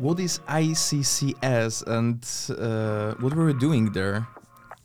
[0.00, 4.26] what is ICCS and uh, what were we doing there?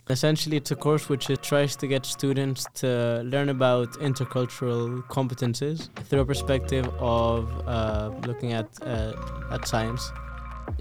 [0.09, 6.19] Essentially, it's a course which tries to get students to learn about intercultural competences through
[6.19, 9.13] a perspective of uh, looking at uh,
[9.51, 10.11] at science.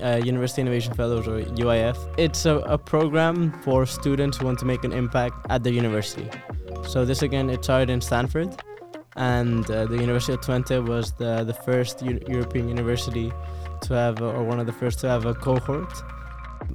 [0.03, 1.97] Uh, University Innovation Fellows or UIF.
[2.17, 6.29] It's a, a, program for students who want to make an impact at the university.
[6.89, 8.51] So this again, it started in Stanford,
[9.17, 13.31] and uh, the University of Twente was the the first U- European university
[13.85, 15.93] to have, or one of the first to have a cohort.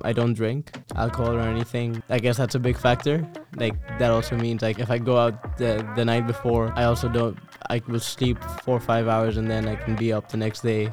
[0.03, 2.01] I don't drink alcohol or anything.
[2.09, 3.27] I guess that's a big factor.
[3.55, 7.09] Like that also means like if I go out the the night before, I also
[7.09, 7.37] don't.
[7.70, 10.61] I will sleep four or five hours and then I can be up the next
[10.61, 10.91] day,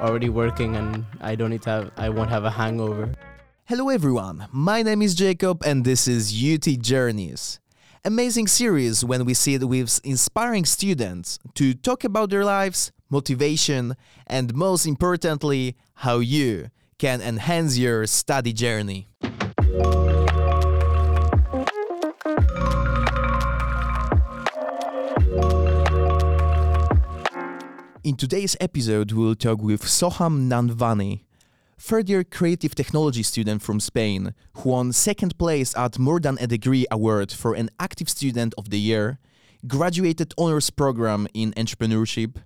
[0.00, 1.90] already working, and I don't need to have.
[1.96, 3.12] I won't have a hangover.
[3.64, 4.46] Hello everyone.
[4.52, 7.60] My name is Jacob, and this is UT Journeys
[8.06, 13.94] amazing series when we sit with inspiring students to talk about their lives, motivation,
[14.26, 19.08] and most importantly, how you can enhance your study journey.
[28.06, 31.24] In today's episode, we'll talk with Soham Nanwani,
[31.76, 36.46] third year creative technology student from Spain who won second place at More Than a
[36.46, 39.18] Degree Award for an Active Student of the Year,
[39.66, 42.36] graduated honors program in entrepreneurship,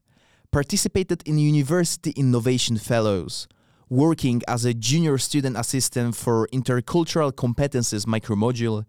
[0.50, 3.46] participated in University Innovation Fellows,
[3.88, 8.84] working as a junior student assistant for Intercultural Competences micromodule,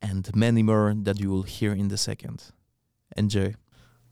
[0.00, 2.52] and many more that you will hear in the second.
[3.16, 3.54] Enjoy.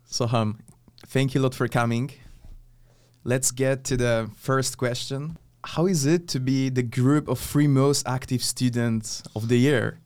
[0.09, 0.59] Soham,
[1.07, 2.11] thank you a lot for coming.
[3.25, 7.67] Let's get to the first question how is it to be the group of three
[7.67, 10.01] most active students of the year?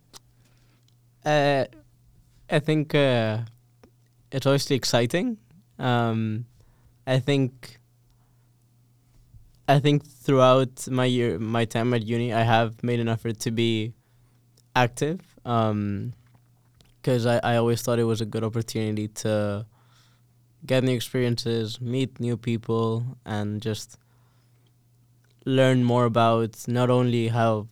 [1.24, 1.64] Uh,
[2.50, 3.38] I think uh,
[4.30, 5.38] it's obviously exciting.
[5.78, 6.46] Um,
[7.06, 7.78] I think
[9.66, 13.50] I think throughout my year, my time at uni, I have made an effort to
[13.50, 13.94] be
[14.76, 16.12] active because um,
[17.26, 19.66] I, I always thought it was a good opportunity to
[20.66, 23.98] get new experiences, meet new people, and just
[25.46, 27.68] learn more about not only how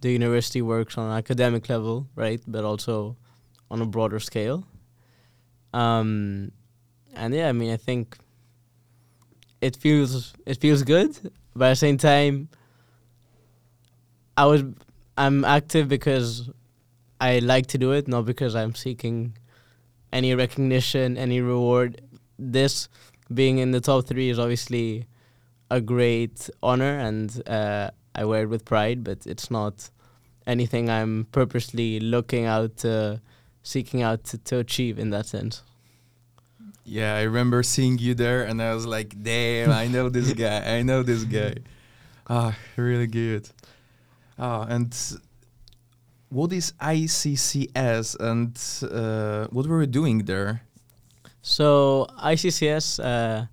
[0.00, 3.16] the university works on an academic level, right, but also
[3.70, 4.64] on a broader scale.
[5.72, 6.50] Um,
[7.14, 8.16] and yeah, I mean, I think
[9.60, 11.18] it feels it feels good,
[11.54, 12.48] but at the same time,
[14.36, 14.62] I was
[15.16, 16.48] I'm active because
[17.20, 19.36] I like to do it, not because I'm seeking
[20.12, 22.00] any recognition, any reward.
[22.38, 22.88] This
[23.32, 25.06] being in the top three is obviously
[25.70, 29.90] a great honor and uh, I wear it with pride, but it's not
[30.46, 33.20] anything I'm purposely looking out to,
[33.62, 35.62] seeking out to, to achieve in that sense.
[36.88, 40.78] Yeah, I remember seeing you there and I was like, damn, I know this guy.
[40.78, 41.56] I know this guy.
[42.28, 43.48] Ah, really good.
[44.38, 44.94] Ah, and
[46.30, 48.56] what is ICCS and
[48.90, 50.62] uh, what were we doing there?
[51.42, 53.46] So ICCS, uh,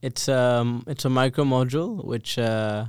[0.00, 2.86] it's um it's a micro module which uh,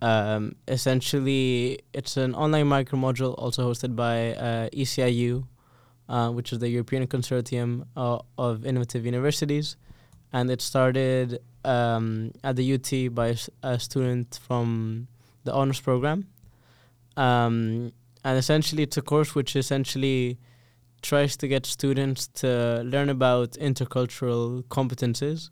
[0.00, 5.44] um, essentially it's an online micro module also hosted by uh, ECIU,
[6.10, 9.76] uh, which is the European Consortium uh, of Innovative Universities,
[10.32, 15.06] and it started um, at the UT by a student from
[15.44, 16.26] the honors program.
[17.16, 17.92] Um,
[18.24, 20.38] and essentially, it's a course which essentially
[21.00, 25.50] tries to get students to learn about intercultural competences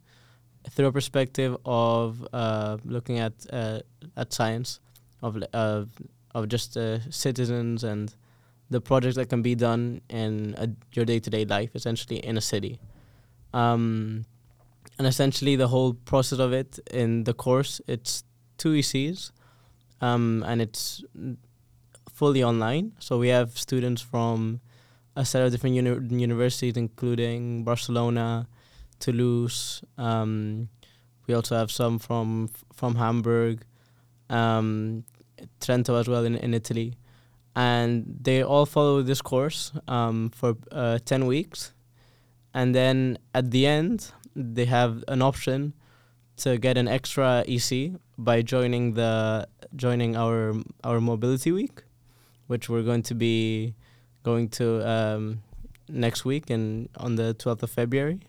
[0.69, 3.79] through a perspective of uh, looking at uh,
[4.17, 4.81] at science,
[5.23, 5.89] of of
[6.35, 8.15] of just uh, citizens and
[8.71, 12.37] the projects that can be done in a, your day to day life, essentially in
[12.37, 12.79] a city.
[13.53, 14.25] Um,
[14.99, 18.25] and essentially, the whole process of it in the course, it's
[18.59, 19.31] two ECs,
[20.01, 21.05] um, and it's
[22.13, 22.93] fully online.
[22.99, 24.61] So we have students from
[25.15, 28.49] a set of different uni- universities, including Barcelona,
[28.99, 29.83] Toulouse.
[29.97, 30.69] Um,
[31.27, 33.65] we also have some from from Hamburg,
[34.31, 35.05] um,
[35.61, 36.97] Trento as well in, in Italy,
[37.59, 41.73] and they all follow this course um, for uh, ten weeks,
[42.55, 45.75] and then at the end they have an option
[46.37, 51.83] to get an extra EC by joining the joining our our mobility week,
[52.47, 53.75] which we're going to be
[54.23, 55.43] going to um,
[55.89, 58.21] next week and on the twelfth of February.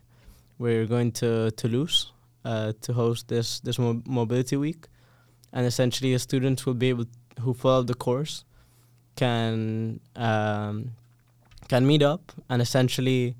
[0.57, 4.87] We're going to Toulouse uh, to host this this mo- mobility week,
[5.53, 7.05] and essentially the students will be able
[7.41, 8.43] who follow the course
[9.23, 10.75] can um,
[11.67, 13.35] can meet up and essentially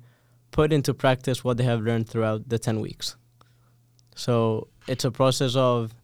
[0.50, 3.16] put into practice what they have learned throughout the ten weeks.
[4.14, 5.94] So it's a process of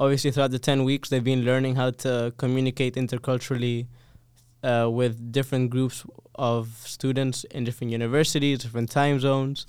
[0.00, 3.86] obviously throughout the 10 weeks they've been learning how to communicate interculturally
[4.62, 6.04] uh, with different groups
[6.36, 9.66] of students in different universities different time zones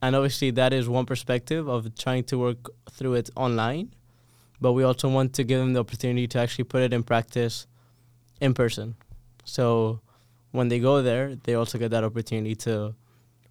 [0.00, 3.94] and obviously that is one perspective of trying to work through it online
[4.60, 7.66] but we also want to give them the opportunity to actually put it in practice
[8.42, 8.94] in person
[9.44, 10.00] so
[10.50, 12.94] when they go there they also get that opportunity to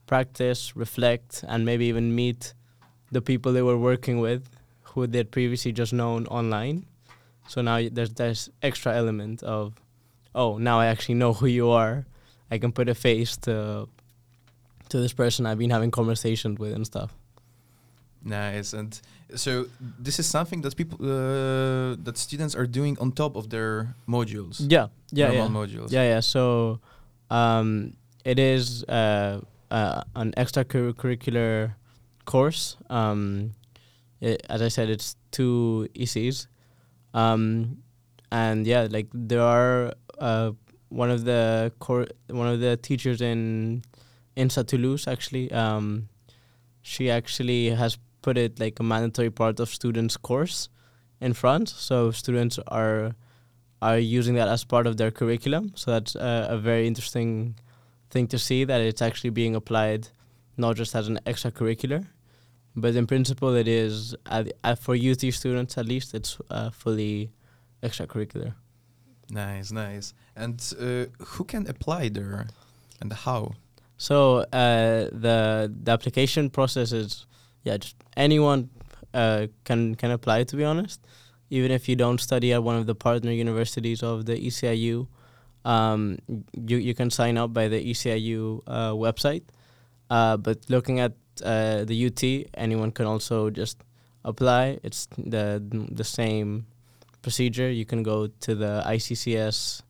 [0.06, 2.54] practice reflect and maybe even meet
[3.12, 4.50] the people they were working with
[4.92, 6.86] who they'd previously just known online.
[7.48, 9.74] So now there's this extra element of,
[10.36, 12.06] oh, now I actually know who you are.
[12.50, 13.88] I can put a face to
[14.90, 17.16] to this person I've been having conversations with and stuff.
[18.26, 18.74] Nice.
[18.74, 19.00] And
[19.36, 23.95] so this is something that people uh, that students are doing on top of their
[24.07, 24.60] modules.
[24.60, 25.92] Yeah, yeah, yeah, modules.
[25.92, 26.19] yeah, yeah.
[26.19, 26.80] So
[27.30, 27.94] um,
[28.25, 31.75] it is uh, uh, an extracurricular
[32.25, 32.78] course.
[32.89, 33.54] Um,
[34.19, 36.48] it, as I said, it's two ECs,
[37.13, 37.77] um,
[38.31, 40.51] and yeah, like there are uh,
[40.89, 43.84] one of the cor- one of the teachers in
[44.36, 45.51] INSA Toulouse actually.
[45.51, 46.10] Um,
[46.84, 50.70] she actually has put it like a mandatory part of students' course
[51.20, 53.16] in France, so students are
[53.82, 55.72] are using that as part of their curriculum.
[55.76, 57.56] So that's a, a very interesting
[58.12, 60.10] thing to see that it's actually being applied
[60.56, 62.06] not just as an extracurricular,
[62.76, 67.32] but in principle it is uh, uh, for UT students at least it's uh, fully
[67.82, 68.54] extracurricular.
[69.30, 70.14] Nice, nice.
[70.36, 72.48] And uh, who can apply there,
[73.00, 73.54] and how?
[73.98, 77.26] So uh, the the application process is
[77.63, 78.69] yeah just anyone
[79.13, 81.00] uh, can can apply to be honest,
[81.50, 85.08] even if you don't study at one of the partner universities of the ECIU.
[85.63, 86.18] Um,
[86.54, 89.44] you you can sign up by the ECIU uh, website,
[90.10, 91.13] uh, but looking at
[91.44, 93.84] uh, the UT, anyone can also just
[94.25, 94.80] apply.
[94.84, 95.62] It's the
[95.92, 96.66] the same
[97.22, 97.69] procedure.
[97.69, 99.84] You can go to the ICCS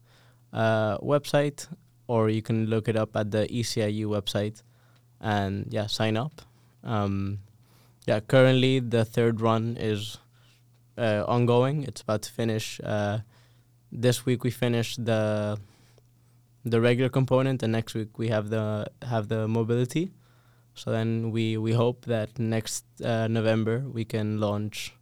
[0.53, 1.67] uh, website
[2.07, 4.63] or you can look it up at the ECIU website
[5.21, 6.41] and yeah, sign up.
[6.83, 7.39] Um,
[8.11, 10.17] yeah, currently the third run is
[10.97, 11.83] uh, ongoing.
[11.83, 12.65] It's about to finish.
[12.83, 13.19] Uh,
[14.05, 15.57] this week we finished the
[16.73, 18.65] the regular component, and next week we have the
[19.13, 20.11] have the mobility.
[20.73, 24.93] So then we we hope that next uh, November we can launch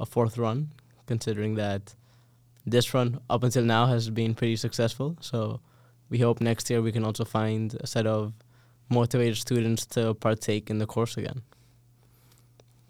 [0.00, 0.58] a fourth run,
[1.06, 1.94] considering that
[2.72, 5.16] this run up until now has been pretty successful.
[5.20, 5.60] So
[6.10, 8.32] we hope next year we can also find a set of
[8.88, 11.42] motivated students to partake in the course again.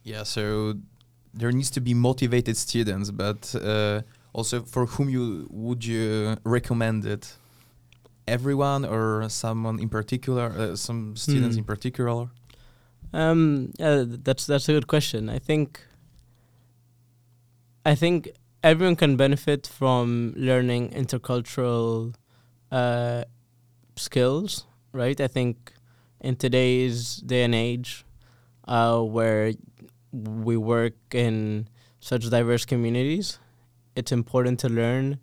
[0.06, 0.74] Yeah, so
[1.34, 7.04] there needs to be motivated students, but uh, also for whom you would you recommend
[7.04, 7.36] it?
[8.28, 10.52] Everyone or someone in particular?
[10.56, 11.60] Uh, some students Hmm.
[11.60, 12.28] in particular?
[13.12, 15.28] Um, yeah, that's that's a good question.
[15.28, 15.80] I think
[17.84, 18.28] I think
[18.62, 22.14] everyone can benefit from learning intercultural
[22.70, 23.24] uh,
[23.96, 25.20] skills, right?
[25.20, 25.72] I think
[26.20, 28.04] in today's day and age,
[28.66, 29.52] uh, where
[30.24, 31.68] we work in
[32.00, 33.38] such diverse communities,
[33.94, 35.18] it's important to learn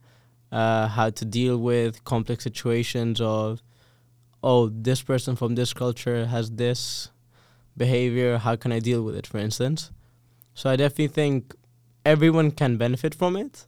[0.52, 3.62] uh, how to deal with complex situations of,
[4.44, 7.10] oh, this person from this culture has this
[7.76, 8.38] behavior.
[8.38, 9.92] How can I deal with it, for instance?
[10.54, 11.56] So I definitely think
[12.06, 13.66] everyone can benefit from it,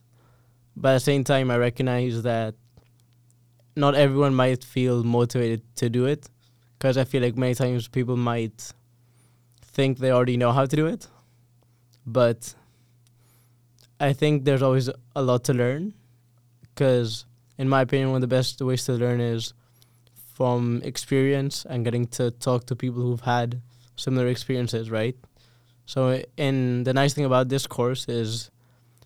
[0.76, 2.54] but at the same time, I recognize that
[3.74, 6.28] not everyone might feel motivated to do it,
[6.78, 8.72] because I feel like many times people might
[9.62, 11.08] think they already know how to do it,
[12.06, 12.54] but
[13.98, 15.94] I think there's always a lot to learn,
[16.62, 17.26] because
[17.58, 19.54] in my opinion, one of the best ways to learn is
[20.34, 23.60] from experience and getting to talk to people who've had
[23.96, 25.16] similar experiences, right?
[25.86, 28.50] So, and the nice thing about this course is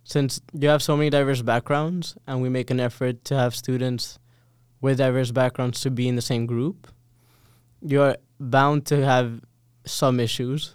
[0.02, 4.18] since you have so many diverse backgrounds, and we make an effort to have students
[4.80, 6.88] with diverse backgrounds to be in the same group,
[7.80, 9.40] you're bound to have
[9.84, 10.74] some issues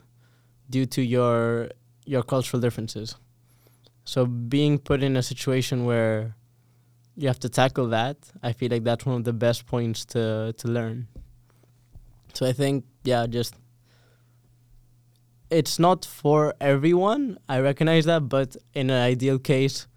[0.69, 1.69] due to your
[2.05, 3.15] your cultural differences.
[4.03, 6.35] So, being put in a situation where
[7.15, 10.53] you have to tackle that, I feel like that's one of the best points to
[10.57, 11.07] to learn.
[12.33, 13.55] So I think yeah, just
[15.49, 17.37] it's not for everyone.
[17.47, 19.87] I recognize that, but in an ideal case,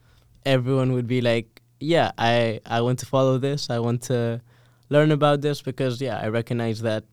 [0.46, 3.68] everyone would be like, yeah, I I want to follow this.
[3.70, 4.40] I want to
[4.88, 7.04] learn about this because yeah, I recognize that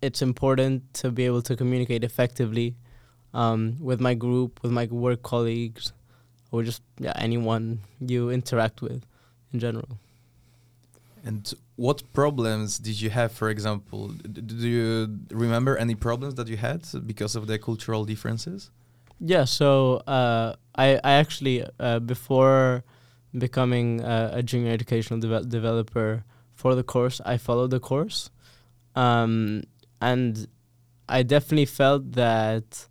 [0.00, 2.74] it's important to be able to communicate effectively
[3.34, 5.92] um, with my group, with my work colleagues,
[6.50, 9.04] or just yeah anyone you interact with
[9.52, 9.98] in general.
[11.24, 14.08] And what problems did you have, for example?
[14.08, 18.70] D- do you remember any problems that you had because of the cultural differences?
[19.20, 22.82] Yeah, so uh, I I actually uh, before
[23.38, 26.24] becoming uh, a junior educational deve- developer
[26.54, 28.30] for the course, I followed the course,
[28.94, 29.62] um,
[30.00, 30.46] and
[31.08, 32.88] I definitely felt that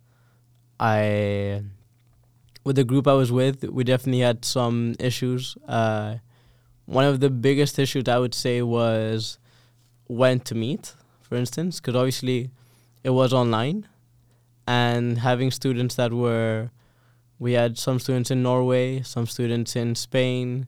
[0.82, 1.62] I
[2.64, 5.56] with the group I was with, we definitely had some issues.
[5.66, 6.16] Uh,
[6.86, 9.38] one of the biggest issues I would say was
[10.08, 12.50] when to meet, for instance, because obviously
[13.04, 13.86] it was online,
[14.66, 16.70] and having students that were,
[17.38, 20.66] we had some students in Norway, some students in Spain,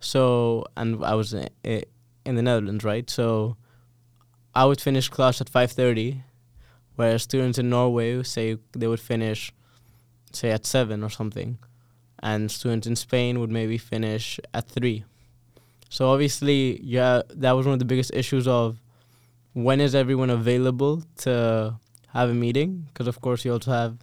[0.00, 1.48] so and I was in,
[2.24, 3.08] in the Netherlands, right?
[3.08, 3.56] So
[4.54, 6.22] I would finish class at five thirty,
[6.96, 9.52] whereas students in Norway say they would finish
[10.32, 11.58] say at seven or something,
[12.22, 15.04] and students in Spain would maybe finish at three.
[15.88, 18.80] So obviously, yeah, that was one of the biggest issues of
[19.52, 22.86] when is everyone available to have a meeting?
[22.88, 23.98] Because of course you also have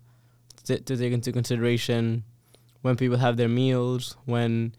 [0.66, 2.24] to, to take into consideration
[2.82, 4.76] when people have their meals, when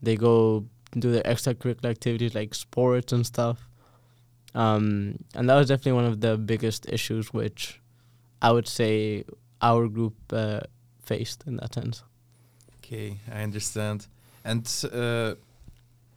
[0.00, 0.64] they go
[0.98, 3.68] do their extracurricular activities like sports and stuff.
[4.54, 7.80] Um, and that was definitely one of the biggest issues, which
[8.42, 9.24] I would say
[9.60, 10.60] our group uh,
[11.02, 12.02] faced in that sense.
[12.78, 14.06] Okay, I understand.
[14.44, 15.34] And uh,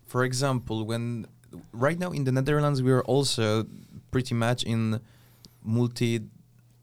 [0.05, 1.27] for example, when
[1.71, 3.65] right now in the Netherlands we are also
[4.11, 4.99] pretty much in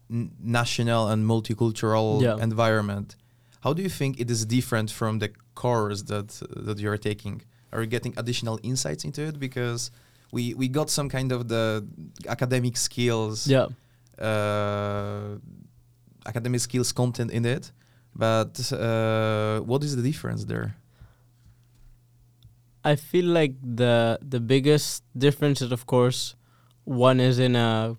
[0.09, 2.37] multi-national and multicultural Yeah.
[2.43, 3.15] environment.
[3.61, 6.29] How do you think it is different from the course that
[6.67, 7.41] that you are taking?
[7.71, 9.91] Are you getting additional insights into it because
[10.35, 11.63] we we got some kind of the
[12.35, 13.67] academic skills, Yeah.
[14.29, 15.37] uh,
[16.31, 17.71] academic skills content in it,
[18.15, 20.69] but uh, what is the difference there?
[22.83, 26.35] I feel like the the biggest difference is, of course,
[26.83, 27.95] one is in a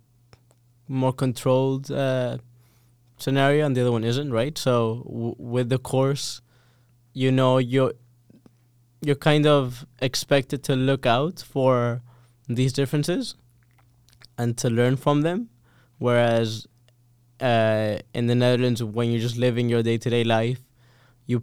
[0.89, 2.37] more controlled uh,
[3.17, 4.31] scenario, and the other one isn't.
[4.31, 4.59] Right.
[4.59, 6.43] So w- with the course,
[7.15, 7.95] you know, you're
[9.01, 12.03] you're kind of expected to look out for
[12.49, 13.35] these differences
[14.37, 15.49] and to learn from them,
[15.99, 16.67] whereas
[17.41, 20.61] uh, in the Netherlands, when you're just living your day to day life,
[21.27, 21.43] you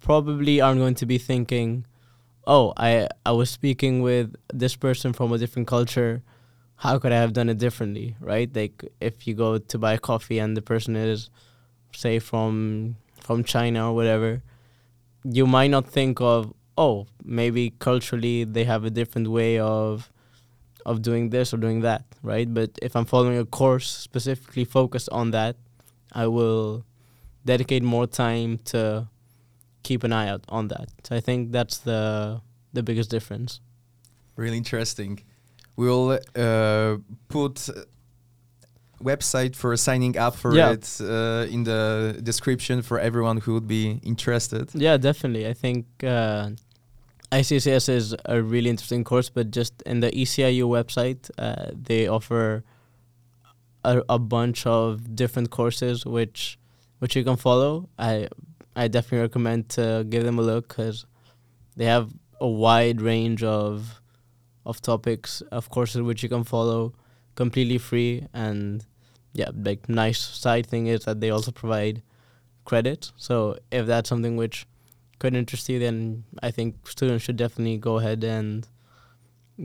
[0.00, 1.84] probably aren't going to be thinking
[2.48, 6.22] oh, I I was speaking with this person from a different culture.
[6.76, 8.50] How could I have done it differently, right?
[8.54, 11.30] Like if you go to buy coffee and the person is,
[11.92, 14.42] say, from from China or whatever,
[15.24, 20.10] you might not think of oh maybe culturally they have a different way of
[20.90, 22.48] of doing this or doing that, right?
[22.58, 25.54] But if I'm following a course specifically focused on that,
[26.22, 26.84] I will
[27.44, 29.08] dedicate more time to
[29.82, 30.88] keep an eye out on that.
[31.04, 32.02] So I think that's the
[32.76, 33.60] the biggest difference.
[34.36, 35.12] Really interesting.
[35.76, 36.96] We'll uh,
[37.28, 37.56] put
[39.02, 40.72] website for signing up for Yeah.
[40.72, 44.64] it uh, in the description for everyone who would be interested.
[44.74, 45.46] Yeah, definitely.
[45.48, 46.50] I think uh,
[47.30, 52.64] ICCS is a really interesting course, but just in the ECIU website, uh, they offer
[53.84, 56.58] a, a bunch of different courses which
[57.00, 57.88] which you can follow.
[57.98, 58.28] I
[58.74, 61.04] I definitely recommend to give them a look because
[61.76, 64.00] they have a wide range of
[64.64, 66.94] of topics of courses which you can follow
[67.34, 68.84] completely free and
[69.32, 72.02] yeah like nice side thing is that they also provide
[72.64, 74.66] credit so if that's something which
[75.18, 78.68] could interest you then i think students should definitely go ahead and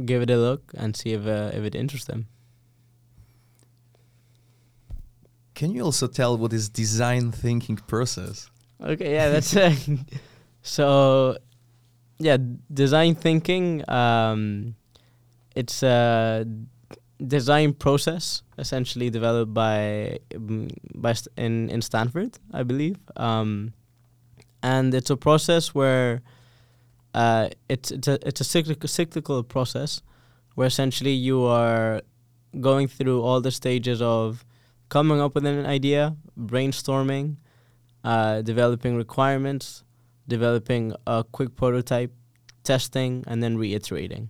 [0.06, 2.28] give it a look and see if uh, if it interests them
[5.56, 8.50] Can you also tell what is design thinking process?
[8.82, 9.76] Okay, yeah, that's uh,
[10.62, 11.38] so.
[12.20, 12.38] Yeah,
[12.72, 13.88] design thinking.
[13.90, 14.76] Um,
[15.56, 16.46] it's a
[17.26, 22.98] design process essentially developed by um, by st- in in Stanford, I believe.
[23.18, 23.74] Um,
[24.64, 26.22] and it's a process where
[27.14, 30.02] uh, it's it's a it's a cyclical cyclical process
[30.56, 32.02] where essentially you are
[32.60, 34.46] going through all the stages of
[34.90, 37.36] coming up with an idea, brainstorming,
[38.04, 39.84] uh, developing requirements,
[40.28, 42.12] developing a quick prototype,
[42.64, 44.30] testing, and then reiterating.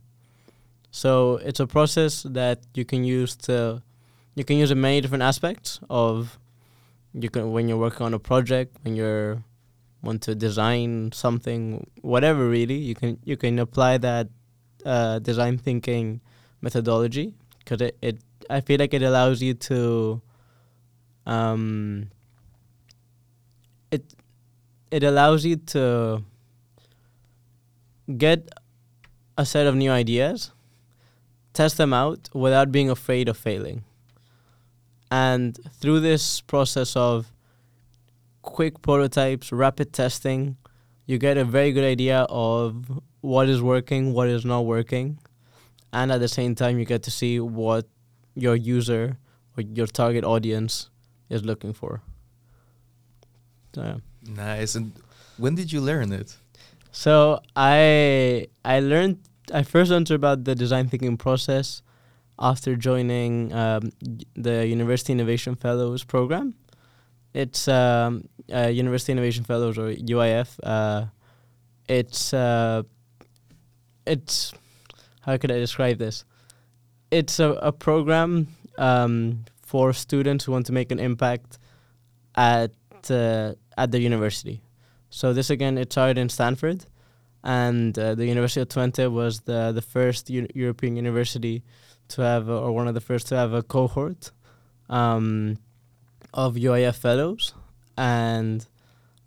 [0.91, 3.83] So it's a process that you can use to
[4.35, 6.39] you can use in many different aspects of
[7.13, 9.43] you can when you're working on a project, when you're
[10.03, 14.27] want to design something, whatever really, you can you can apply that
[14.85, 16.21] uh, design thinking
[16.61, 18.19] methodology because it, it
[18.49, 20.21] I feel like it allows you to
[21.25, 22.09] um,
[23.91, 24.03] it
[24.91, 26.23] it allows you to
[28.17, 28.49] get
[29.37, 30.51] a set of new ideas,
[31.53, 33.83] test them out without being afraid of failing.
[35.09, 37.32] And through this process of
[38.43, 40.57] quick prototypes, rapid testing.
[41.07, 45.17] You get a very good idea of what is working, what is not working,
[45.91, 47.87] and at the same time, you get to see what
[48.35, 49.17] your user
[49.57, 50.89] or your target audience
[51.29, 52.01] is looking for.
[53.73, 53.97] So, yeah.
[54.35, 54.75] Nice.
[54.75, 54.93] And
[55.37, 56.37] when did you learn it?
[56.91, 59.17] So I I learned
[59.51, 61.81] I first learned about the design thinking process
[62.39, 63.91] after joining um,
[64.35, 66.53] the University Innovation Fellows program.
[67.33, 70.59] It's um, University Innovation Fellows or UIF.
[70.61, 71.05] Uh,
[71.87, 72.83] it's uh,
[74.05, 74.53] it's
[75.21, 76.25] how could I describe this?
[77.11, 78.47] It's a, a program
[78.77, 81.57] um, for students who want to make an impact
[82.35, 82.71] at
[83.09, 84.61] uh, at the university.
[85.09, 86.85] So this again, it started in Stanford,
[87.43, 91.63] and uh, the University of Twente was the the first Eu- European university
[92.09, 94.31] to have, or one of the first to have a cohort
[94.89, 95.57] um,
[96.33, 97.53] of UIF fellows.
[97.97, 98.65] And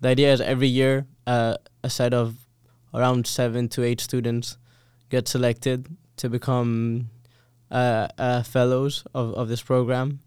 [0.01, 2.37] the idea is every year uh, a set of
[2.93, 4.59] around seven to eight students
[5.11, 5.87] get selected
[6.17, 7.11] to become
[7.71, 10.21] uh, uh, fellows of, of this program.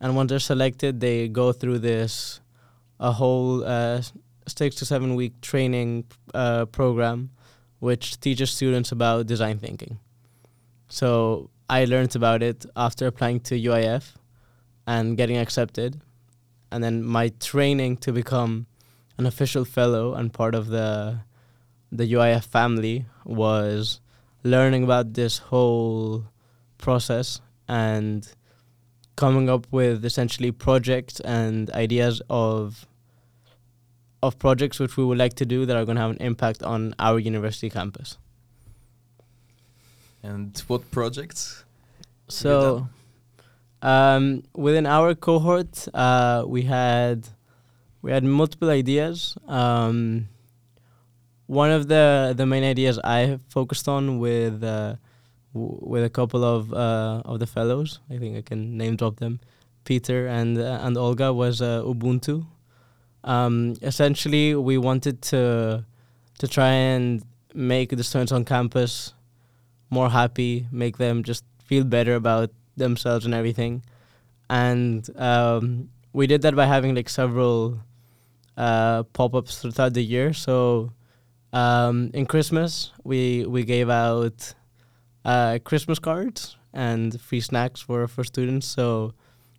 [0.00, 2.40] And once they're selected, they go through this
[2.98, 4.02] a whole uh,
[4.46, 7.30] six to seven week training uh, program,
[7.78, 9.98] which teaches students about design thinking.
[10.88, 14.14] So I learned about it after applying to UIF
[14.86, 16.00] and getting accepted,
[16.72, 18.66] and then my training to become
[19.18, 21.20] an official fellow and part of the
[21.92, 24.00] the UIF family was
[24.42, 26.24] learning about this whole
[26.78, 28.32] process and
[29.14, 32.86] coming up with essentially projects and ideas of
[34.22, 36.62] of projects which we would like to do that are going to have an impact
[36.62, 38.18] on our university campus.
[40.22, 41.64] And what projects?
[42.28, 42.88] So,
[43.82, 47.28] um, within our cohort, uh, we had
[48.00, 49.36] we had multiple ideas.
[49.46, 50.28] Um,
[51.46, 54.96] one of the the main ideas I focused on with uh,
[55.52, 59.16] w- with a couple of uh, of the fellows, I think I can name drop
[59.16, 59.40] them,
[59.84, 62.46] Peter and uh, and Olga was uh, Ubuntu.
[63.24, 65.84] Um, essentially, we wanted to
[66.38, 67.22] to try and
[67.54, 69.14] make the students on campus
[69.90, 73.82] more happy, make them just feel better about themselves and everything.
[74.48, 77.78] And um, we did that by having like several
[78.56, 80.32] uh, pop ups throughout the year.
[80.32, 80.92] So
[81.52, 84.54] um, in Christmas, we we gave out
[85.24, 88.66] uh, Christmas cards and free snacks for for students.
[88.66, 89.14] So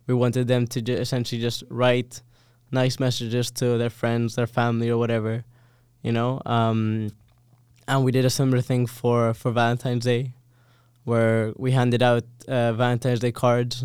[0.06, 2.22] we wanted them to ju- essentially just write
[2.70, 5.44] nice messages to their friends, their family, or whatever,
[6.02, 6.40] you know.
[6.44, 7.10] Um,
[7.86, 10.34] and we did a similar thing for for Valentine's Day,
[11.04, 13.84] where we handed out uh, Valentine's Day cards,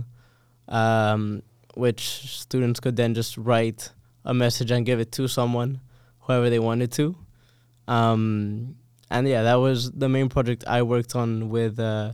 [0.68, 1.44] um,
[1.76, 3.92] which students could then just write
[4.26, 5.82] a message and give it to someone,
[6.22, 7.16] whoever they wanted to.
[7.88, 8.76] Um,
[9.12, 12.14] and yeah, that was the main project I worked on with uh,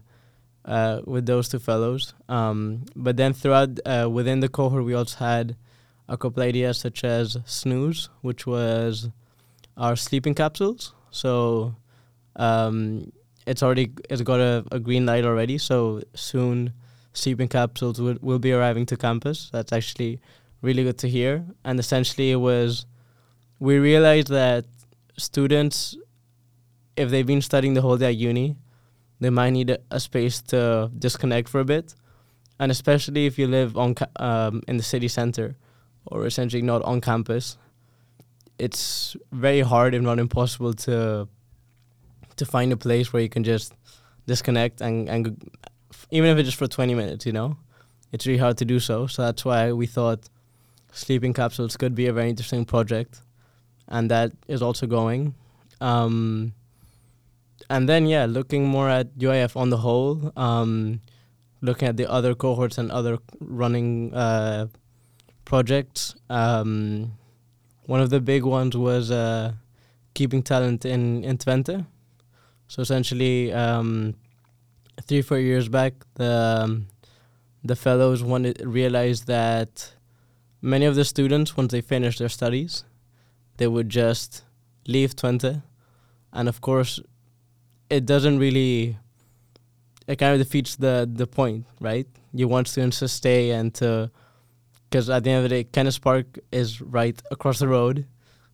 [0.63, 2.13] uh, with those two fellows.
[2.27, 5.55] Um, but then throughout uh, within the cohort, we also had
[6.07, 9.09] a couple ideas such as snooze, which was
[9.77, 10.93] our sleeping capsules.
[11.11, 11.75] So
[12.35, 13.11] um,
[13.45, 15.57] it's already it's got a, a green light already.
[15.57, 16.73] So soon,
[17.13, 19.49] sleeping capsules will will be arriving to campus.
[19.51, 20.19] That's actually
[20.61, 21.45] really good to hear.
[21.63, 22.85] And essentially, it was
[23.59, 24.65] we realized that
[25.17, 25.95] students,
[26.97, 28.57] if they've been studying the whole day at uni,
[29.19, 31.95] they might need a, a space to disconnect for a bit,
[32.59, 35.55] and especially if you live on um, in the city center,
[36.05, 37.57] or essentially not on campus,
[38.59, 41.27] it's very hard, if not impossible, to
[42.37, 43.73] to find a place where you can just
[44.27, 45.51] disconnect and and
[46.11, 47.57] even if it's just for 20 minutes, you know,
[48.11, 49.07] it's really hard to do so.
[49.07, 50.29] So that's why we thought
[50.91, 53.21] sleeping capsules could be a very interesting project,
[53.87, 55.35] and that is also going.
[55.81, 56.53] Um,
[57.69, 61.01] and then yeah, looking more at UIF on the whole, um,
[61.61, 64.67] looking at the other cohorts and other running uh,
[65.43, 66.15] projects.
[66.29, 67.13] Um,
[67.87, 69.53] one of the big ones was uh,
[70.13, 71.85] keeping talent in in Twente.
[72.67, 74.15] So essentially, um,
[75.03, 76.87] three four years back, the um,
[77.63, 79.93] the fellows wanted realized that
[80.61, 82.83] many of the students, once they finish their studies,
[83.57, 84.43] they would just
[84.87, 85.63] leave Twente,
[86.33, 86.99] and of course,
[87.89, 88.97] it doesn't really.
[90.07, 92.07] It kind of defeats the the point, right?
[92.33, 94.11] You want students to stay and to,
[94.89, 98.05] because at the end of the day, Kennispark is right across the road.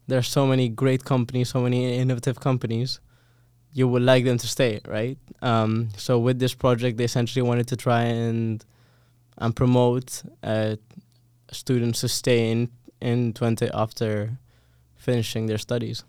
[0.08, 3.00] There's so many great companies, so many innovative companies.
[3.74, 5.18] You would like them to stay, right?
[5.42, 8.64] Um, so with this project, they essentially wanted to try and
[9.38, 10.76] and promote uh,
[11.52, 12.70] students to stay in
[13.02, 14.38] in Twente after
[14.96, 16.04] finishing their studies.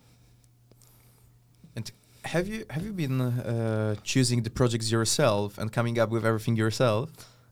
[1.76, 1.90] And
[2.24, 6.56] Have you have you been uh, choosing the projects yourself and coming up with everything
[6.56, 7.10] yourself?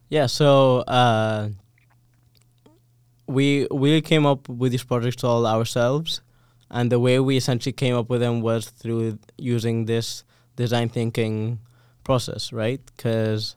[0.09, 1.49] Yeah, so uh,
[3.27, 6.21] we we came up with these projects all ourselves,
[6.71, 10.25] and the way we essentially came up with them was through using this
[10.57, 11.59] design thinking
[12.05, 12.81] process, right?
[12.97, 13.57] Because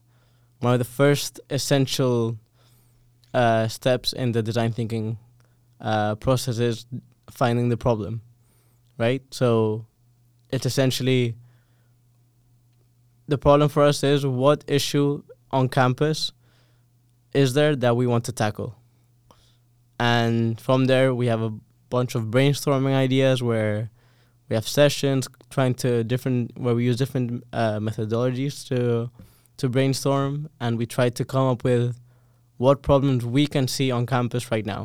[0.60, 2.38] one of the first essential
[3.34, 5.18] uh, steps in the design thinking
[5.80, 6.86] uh, process is
[7.30, 8.22] finding the problem,
[8.98, 9.22] right?
[9.32, 9.86] So
[10.50, 11.36] it's essentially
[13.28, 16.32] the problem for us is what issue on campus
[17.34, 18.76] is there that we want to tackle
[20.00, 21.54] and from there we have a
[21.96, 23.78] bunch of brainstorming ideas where
[24.48, 28.78] we have sessions trying to different where we use different uh, methodologies to
[29.60, 31.90] to brainstorm and we try to come up with
[32.58, 34.84] what problems we can see on campus right now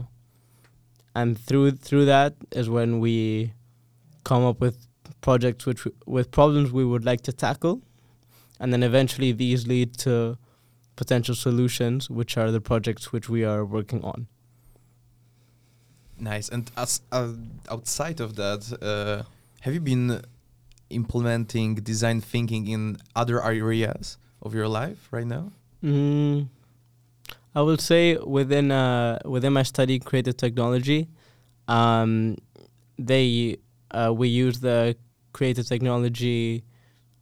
[1.18, 3.52] and through through that is when we
[4.24, 4.76] come up with
[5.20, 7.82] projects which with problems we would like to tackle,
[8.60, 10.38] and then eventually these lead to
[10.96, 14.26] potential solutions, which are the projects which we are working on.
[16.20, 16.48] Nice.
[16.48, 17.32] And as uh,
[17.70, 19.22] outside of that, uh,
[19.60, 20.22] have you been
[20.90, 25.52] implementing design thinking in other areas of your life right now?
[25.82, 26.48] Mm,
[27.54, 31.08] I will say within uh, within my study creative technology,
[31.68, 32.36] um,
[32.98, 33.58] they
[33.90, 34.96] uh, we use the
[35.32, 36.64] creative technology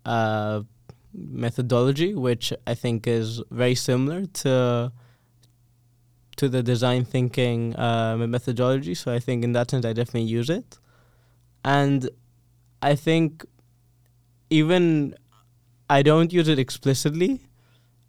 [0.05, 0.63] uh,
[1.13, 4.93] methodology, which I think is very similar to
[6.37, 8.95] to the design thinking uh, methodology.
[8.95, 10.79] So I think in that sense, I definitely use it,
[11.65, 12.09] and
[12.83, 13.45] I think
[14.51, 15.15] even
[15.89, 17.41] I don't use it explicitly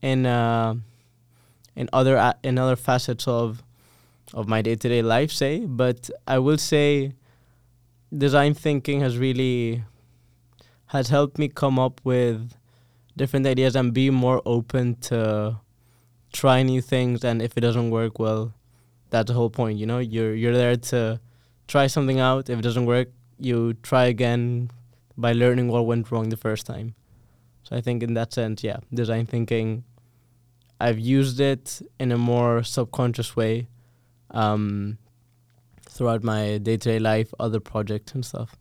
[0.01, 0.75] in uh,
[1.75, 3.63] in other uh, in other facets of
[4.33, 7.13] of my day to day life, say, but I will say
[8.15, 9.83] design thinking has really
[10.87, 12.53] has helped me come up with
[13.15, 15.59] different ideas and be more open to
[16.33, 18.53] try new things and if it doesn't work well
[19.09, 19.99] that's the whole point you know?
[19.99, 21.19] You're you're there to
[21.67, 22.49] try something out.
[22.49, 23.09] If it doesn't work
[23.39, 24.71] you try again
[25.17, 26.95] by learning what went wrong the first time.
[27.63, 29.83] So i think in that sense yeah design thinking
[30.79, 33.67] i've used it in a more subconscious way
[34.31, 34.97] um,
[35.81, 38.55] throughout my day-to-day life other projects and stuff.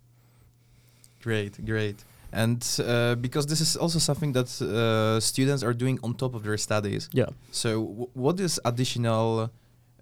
[1.22, 6.14] Great great and uh, because this is also something that uh, students are doing on
[6.14, 7.08] top of their studies.
[7.12, 7.26] Yeah.
[7.50, 9.50] So, what is additional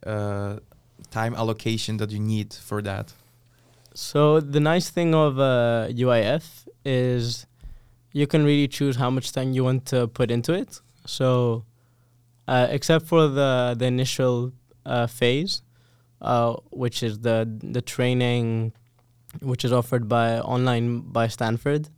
[0.06, 0.56] uh,
[1.10, 3.12] time allocation that you need for that?
[3.96, 7.46] So the nice thing of UIF uh, is
[8.12, 10.80] you can really choose how much time you want to put into it.
[11.06, 11.64] So,
[12.48, 14.52] uh, except for the the initial
[14.84, 15.62] uh, phase,
[16.70, 18.72] which is the the training,
[19.40, 21.88] which is offered by online by Stanford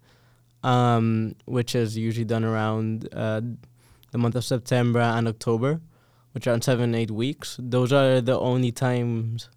[0.62, 3.40] um, which is usually done around uh,
[4.11, 5.81] the month of September and October,
[6.33, 7.57] which are in seven, eight weeks.
[7.61, 9.49] Those are the only times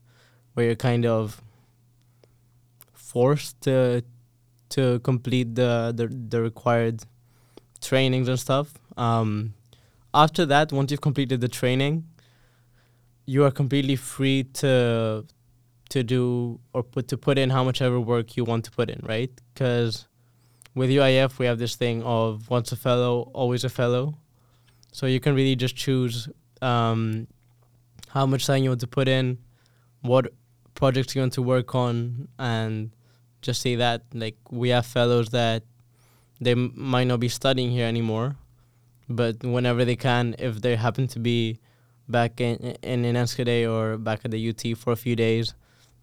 [0.54, 1.42] where you're kind of
[2.94, 4.04] forced to
[4.70, 7.04] to complete the the, the required
[7.82, 8.74] trainings and stuff.
[8.98, 9.54] Um,
[10.14, 12.06] after that, once you've completed the training,
[13.26, 15.26] you are completely free to
[15.90, 18.90] to do or put to put in how much ever work you want to put
[18.90, 19.32] in, right?
[19.54, 20.09] Because
[20.76, 24.18] with UIF, we have this thing of once a fellow, always a fellow.
[24.92, 26.30] So you can really just choose
[26.62, 27.28] um,
[28.10, 29.38] how much time you want to put in,
[30.02, 30.32] what
[30.76, 32.92] projects you want to work on, and
[33.42, 34.04] just say that.
[34.14, 35.64] Like, we have fellows that
[36.42, 38.36] they m- might not be studying here anymore,
[39.08, 41.60] but whenever they can, if they happen to be
[42.08, 45.54] back in, in, in or back at the UT for a few days,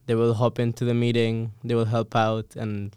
[0.07, 2.95] they will hop into the meeting, they will help out, and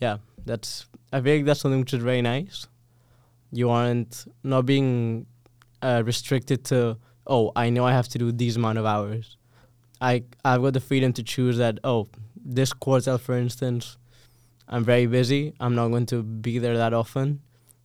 [0.00, 2.66] yeah, that's I like that's something which is very nice.
[3.52, 5.26] You aren't not being
[5.80, 9.36] uh, restricted to oh I know I have to do these amount of hours.
[10.00, 13.98] I I've got the freedom to choose that oh this quarter for instance
[14.68, 17.40] I'm very busy I'm not going to be there that often,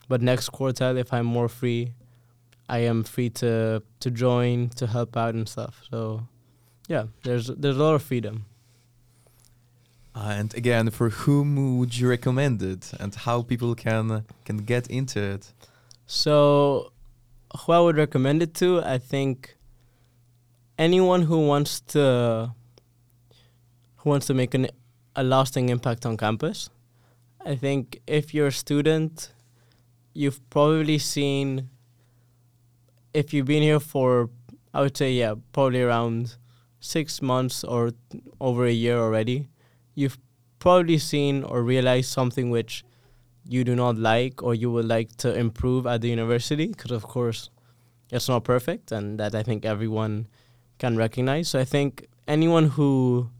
[0.08, 1.94] but next quarter if I'm more free,
[2.68, 5.82] I am free to to join to help out and stuff.
[5.90, 6.26] So
[6.88, 8.46] yeah, there's there's a lot of freedom.
[10.14, 14.86] Uh, and again, for whom would you recommend it, and how people can can get
[14.86, 15.52] into it?
[16.06, 16.92] So,
[17.58, 18.80] who I would recommend it to?
[18.84, 19.56] I think
[20.78, 22.54] anyone who wants to
[23.96, 24.68] who wants to make an,
[25.16, 26.70] a lasting impact on campus.
[27.44, 29.32] I think if you're a student,
[30.12, 31.70] you've probably seen.
[33.12, 34.30] If you've been here for,
[34.72, 36.36] I would say, yeah, probably around
[36.80, 37.92] six months or
[38.40, 39.48] over a year already,
[39.94, 40.18] you've
[40.58, 42.84] probably seen or realized something which
[43.46, 47.02] you do not like or you would like to improve at the university because of
[47.02, 47.50] course
[48.10, 50.28] it's not perfect and that I think everyone
[50.78, 51.48] can recognize.
[51.48, 53.30] So I think anyone who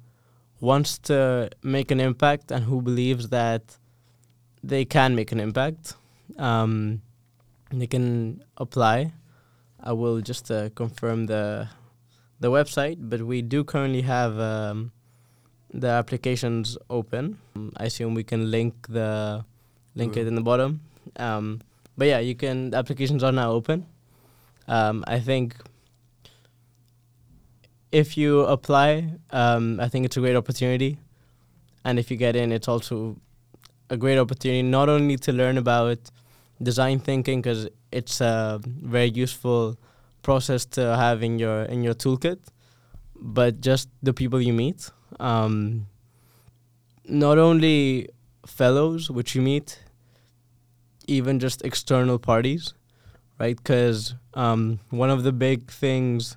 [0.60, 3.78] wants to make an impact and who believes that
[4.62, 5.94] they can make an impact,
[6.38, 7.02] um,
[7.70, 9.12] they can apply.
[9.82, 11.68] I will just uh, confirm the
[12.40, 14.92] the website, but we do currently have um,
[15.74, 17.38] the applications open.
[17.56, 19.44] Um, I assume we can link the
[19.94, 20.80] link it in the bottom.
[21.16, 21.60] Um,
[21.98, 22.70] but yeah, you can.
[22.70, 23.86] The applications are now open.
[24.68, 25.56] Um, I think
[27.92, 30.98] if you apply, um, I think it's a great opportunity,
[31.84, 33.16] and if you get in, it's also
[33.90, 35.98] a great opportunity not only to learn about
[36.62, 39.76] design thinking because it's a very useful
[40.22, 42.38] process to have in your in your toolkit,
[43.14, 44.90] but just the people you meet.
[45.20, 45.86] Um,
[47.06, 48.08] not only
[48.46, 49.80] fellows which you meet,
[51.06, 52.74] even just external parties,
[53.38, 53.56] right?
[53.56, 56.36] Because um, one of the big things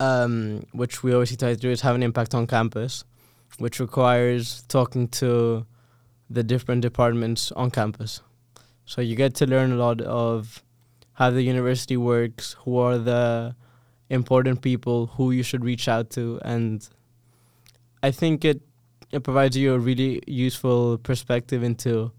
[0.00, 3.04] um, which we always try to do is have an impact on campus,
[3.58, 5.66] which requires talking to
[6.30, 8.20] the different departments on campus.
[8.86, 10.62] So you get to learn a lot of
[11.14, 13.54] how the university works, who are the
[14.10, 16.86] important people who you should reach out to, and
[18.04, 18.60] I think it
[19.10, 22.12] it provides you a really useful perspective into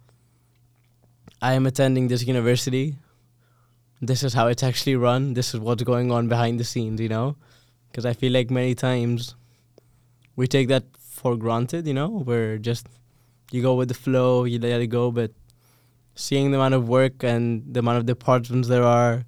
[1.41, 2.95] I am attending this university.
[4.01, 5.35] This is how it's actually run.
[5.35, 7.35] This is what's going on behind the scenes, you know?
[7.87, 9.35] Because I feel like many times
[10.35, 12.09] we take that for granted, you know?
[12.09, 12.87] We're just,
[13.51, 15.31] you go with the flow, you let it go, but
[16.15, 19.23] seeing the amount of work and the amount of departments there are,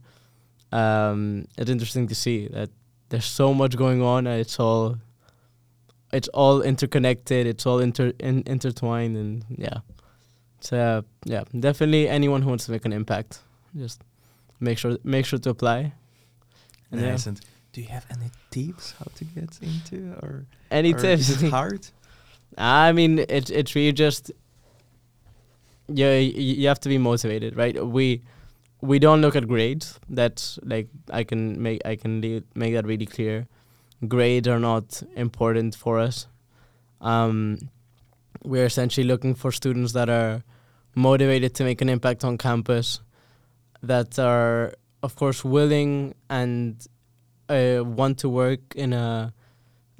[0.71, 2.71] um, it's interesting to see that
[3.09, 4.97] there's so much going on and it's all
[6.17, 9.79] it's all interconnected it's all inter in, intertwined and yeah.
[10.59, 13.31] So yeah definitely anyone who wants to make an impact
[13.83, 14.01] just
[14.59, 15.93] make sure make sure to apply.
[16.91, 17.29] And nice yeah.
[17.29, 17.41] and
[17.73, 21.29] do you have any tips how to get into or any or tips?
[21.29, 21.87] is it hard?
[22.57, 24.31] I mean it's it's really just
[25.87, 27.75] yeah you have to be motivated right?
[27.85, 28.23] We
[28.81, 29.99] we don't look at grades.
[30.09, 32.11] That's like i can make i can
[32.55, 33.47] make that really clear
[34.05, 36.27] grades are not important for us.
[37.01, 37.69] Um,
[38.43, 40.43] we're essentially looking for students that are
[40.95, 43.01] motivated to make an impact on campus
[43.83, 46.87] that are of course willing and
[47.49, 49.33] uh, want to work in a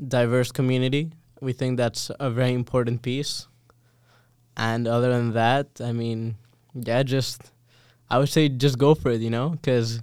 [0.07, 1.11] diverse community.
[1.39, 3.47] We think that's a very important piece.
[4.55, 6.35] And other than that, I mean,
[6.73, 7.51] yeah, just
[8.09, 10.01] I would say just go for it, you know, because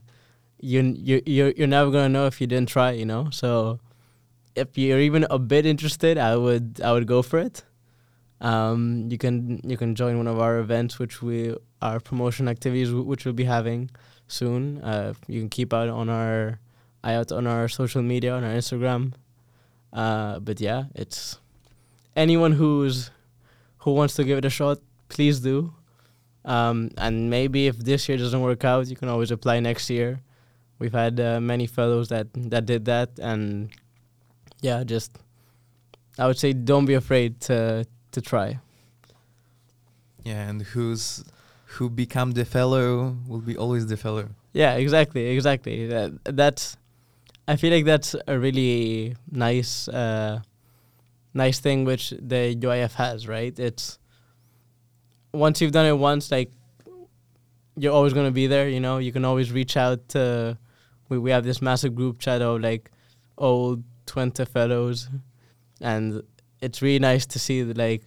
[0.60, 3.30] you you you're, you're never gonna know if you didn't try, you know.
[3.30, 3.80] So
[4.54, 7.64] if you're even a bit interested, I would I would go for it.
[8.40, 12.92] Um, you can you can join one of our events, which we our promotion activities,
[12.92, 13.90] which we'll be having
[14.28, 14.82] soon.
[14.82, 16.60] Uh, you can keep out on our
[17.02, 19.12] eye out on our social media on our Instagram.
[19.92, 21.38] Uh, but yeah, it's
[22.16, 23.10] anyone who's
[23.78, 25.72] who wants to give it a shot, please do.
[26.44, 30.20] Um, and maybe if this year doesn't work out, you can always apply next year.
[30.78, 33.70] We've had uh, many fellows that that did that, and
[34.64, 35.10] yeah, just
[36.18, 38.60] I would say don't be afraid to to try.
[40.24, 41.22] Yeah, and who's
[41.76, 44.28] who become the fellow will be always the fellow.
[44.52, 45.86] Yeah, exactly, exactly.
[45.86, 46.78] That that's
[47.46, 49.88] I feel like that's a really nice.
[49.88, 50.40] Uh,
[51.34, 53.58] nice thing which the UIF has, right?
[53.58, 53.98] It's
[55.32, 56.52] once you've done it once, like
[57.76, 58.68] you're always gonna be there.
[58.68, 60.56] You know, you can always reach out to.
[61.10, 62.90] We we have this massive group chat of like
[63.36, 65.08] old twenty fellows,
[65.80, 66.22] and
[66.60, 68.02] it's really nice to see that like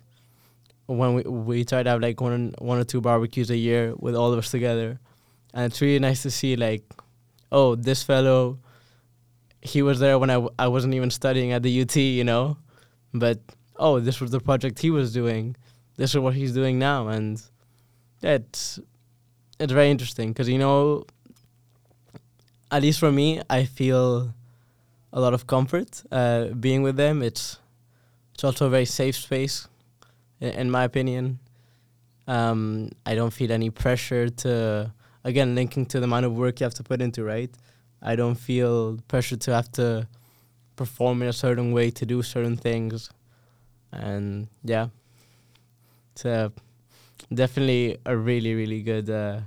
[0.88, 4.16] when we we try to have like one one or two barbecues a year with
[4.16, 5.00] all of us together,
[5.54, 6.84] and it's really nice to see like,
[7.52, 8.60] oh, this fellow,
[9.62, 12.58] he was there when I w- I wasn't even studying at the UT, you know,
[13.14, 13.40] but
[13.76, 15.56] oh, this was the project he was doing.
[15.98, 17.42] This is what he's doing now, and
[18.22, 18.80] it's
[19.60, 21.06] it's very interesting because you know,
[22.72, 24.34] at least for me, I feel
[25.18, 27.24] a lot of comfort uh, being with them.
[27.24, 27.58] It's
[28.34, 29.68] it's also a very safe space,
[30.40, 31.40] in, in my opinion.
[32.28, 34.92] Um, I don't feel any pressure to
[35.24, 37.50] again linking to the amount of work you have to put into right.
[38.02, 40.08] I don't feel pressure to have to
[40.76, 43.10] perform in a certain way to do certain things
[43.92, 44.88] and yeah
[46.12, 46.50] it's uh,
[47.34, 49.40] definitely a really really good uh,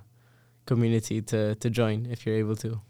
[0.66, 2.80] community to to join if you're able to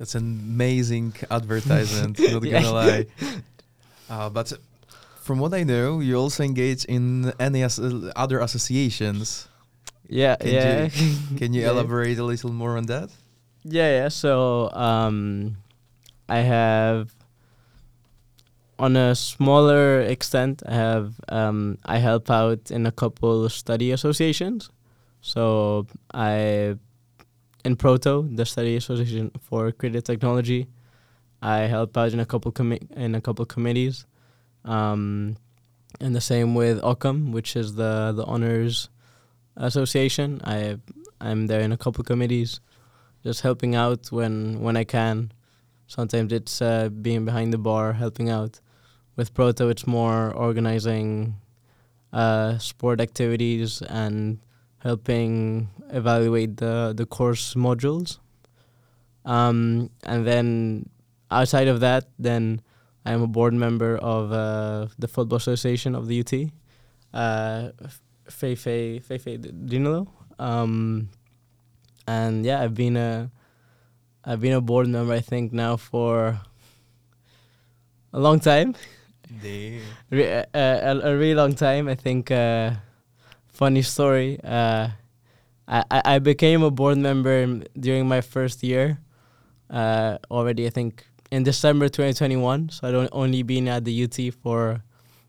[0.00, 2.16] That's an amazing advertisement.
[2.32, 2.52] not Yeah.
[2.64, 3.06] gonna lie.
[4.08, 4.48] Uh, but
[5.20, 7.78] from what I know, you also engage in any as-
[8.16, 9.46] other associations.
[10.08, 10.88] Yeah, Can yeah.
[11.38, 11.70] Can you Yeah.
[11.76, 13.10] elaborate a little more on that?
[13.62, 14.08] Yeah, yeah.
[14.08, 15.56] So um,
[16.30, 17.12] I have,
[18.78, 24.70] on a smaller extent, I have um, I help out in a couple study associations.
[25.20, 26.76] So I,
[27.64, 30.68] in Proto, the study association for creative technology,
[31.42, 34.06] I help out in a couple commi- in a couple committees,
[34.64, 35.36] um,
[36.00, 38.88] and the same with Ockham, which is the the honors
[39.56, 40.40] association.
[40.44, 40.78] I
[41.20, 42.60] I'm there in a couple committees
[43.22, 45.32] just helping out when when I can.
[45.86, 48.60] Sometimes it's uh, being behind the bar, helping out.
[49.16, 51.34] With Proto, it's more organizing
[52.12, 54.38] uh, sport activities and
[54.80, 58.18] helping evaluate the the course modules.
[59.24, 60.88] Um, and then
[61.30, 62.62] outside of that, then
[63.04, 66.32] I am a board member of uh, the Football Association of the UT,
[67.14, 67.70] uh,
[68.28, 69.38] Fefe Fefe
[69.68, 70.08] Drienerlo.
[70.38, 71.10] Um,
[72.06, 73.30] and yeah, I've been a
[74.24, 76.40] I've been a board member I think now for
[78.12, 78.74] a long time,
[80.10, 81.88] Re- uh, a, a really long time.
[81.88, 82.30] I think.
[82.30, 82.72] Uh,
[83.60, 84.40] funny story.
[84.42, 84.88] Uh,
[85.68, 88.98] I I became a board member during my first year.
[89.68, 92.70] Uh, already, I think in December 2021.
[92.70, 94.82] So I'd on- only been at the UT for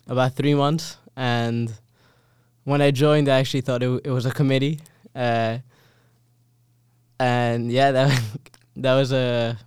[0.08, 1.72] about three months, and
[2.64, 4.80] when I joined, I actually thought it, w- it was a committee.
[5.14, 5.60] Uh,
[7.20, 8.10] and yeah, that
[8.78, 9.58] that was a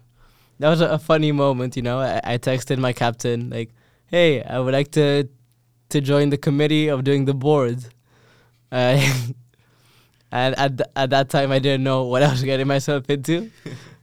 [0.58, 1.76] that was a, a funny moment.
[1.76, 3.70] You know, I, I texted my captain like,
[4.06, 5.28] "Hey, I would like to
[5.90, 7.84] to join the committee of doing the board."
[8.74, 8.98] Uh,
[10.32, 13.50] and at th- at that time, I didn't know what I was getting myself into.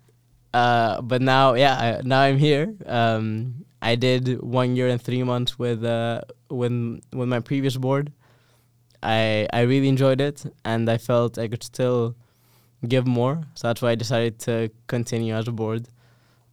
[0.53, 2.73] uh, but now, yeah, I, now I'm here.
[2.85, 6.71] Um, I did one year and three months with uh with
[7.11, 8.13] with my previous board.
[9.03, 12.15] I I really enjoyed it, and I felt I could still
[12.87, 13.43] give more.
[13.55, 15.87] So that's why I decided to continue as a board.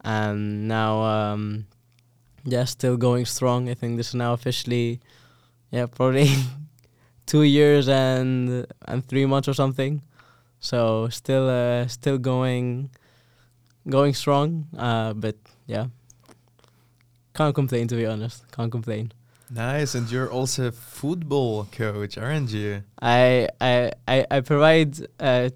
[0.02, 1.66] And now, um,
[2.44, 3.68] yeah, still going strong.
[3.68, 5.00] I think this is now officially,
[5.70, 6.30] yeah, probably
[7.28, 10.02] two years and and three months or something.
[10.60, 12.90] So still, uh, still going,
[13.88, 14.66] going strong.
[14.76, 15.36] Uh, but
[15.66, 15.86] yeah,
[17.34, 18.50] can't complain to be honest.
[18.50, 19.12] Can't complain.
[19.50, 22.82] Nice, and you're also a football coach, aren't you?
[23.00, 25.50] I I I, I provide uh,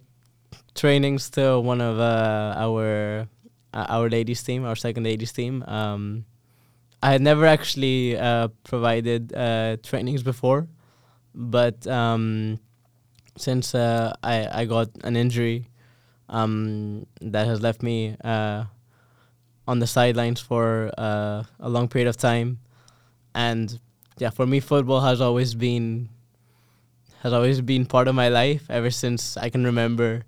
[0.74, 3.28] trainings to one of uh, our
[3.74, 5.64] uh, our ladies team, our second ladies team.
[5.66, 6.24] Um,
[7.02, 10.68] I had never actually uh, provided uh, trainings before,
[11.34, 12.58] but um,
[13.36, 15.68] since uh, I I got an injury
[16.28, 18.64] um, that has left me uh,
[19.66, 22.58] on the sidelines for uh, a long period of time,
[23.34, 23.78] and
[24.18, 26.08] yeah, for me, football has always been
[27.22, 30.24] has always been part of my life ever since I can remember.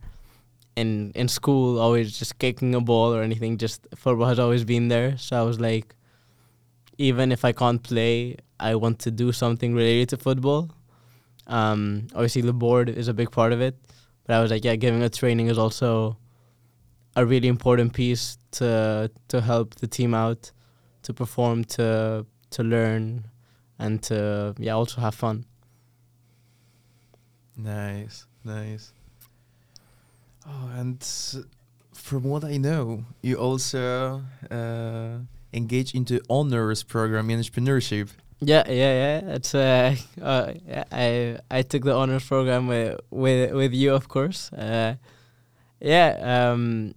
[0.76, 4.88] In in school, always just kicking a ball or anything, just football has always been
[4.88, 5.16] there.
[5.18, 5.94] So I was like,
[6.98, 10.70] even if I can't play, I want to do something related to football.
[11.46, 13.76] Um, obviously, the board is a big part of it,
[14.24, 16.16] but I was like, yeah, giving a training is also
[17.16, 20.50] a really important piece to to help the team out,
[21.02, 23.24] to perform, to to learn,
[23.78, 25.44] and to yeah also have fun.
[27.56, 28.92] Nice, nice.
[30.46, 31.02] Oh, and
[31.92, 35.18] from what I know, you also uh,
[35.52, 38.10] engage into honors program in entrepreneurship.
[38.46, 39.34] Yeah, yeah, yeah.
[39.36, 44.08] It's uh, uh yeah, I I took the honors program with with with you, of
[44.08, 44.52] course.
[44.52, 44.96] Uh,
[45.80, 46.94] yeah, um,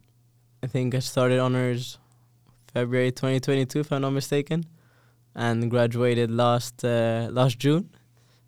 [0.61, 1.99] I think I started honors
[2.73, 4.65] February 2022, if I'm not mistaken,
[5.35, 7.89] and graduated last uh, last June,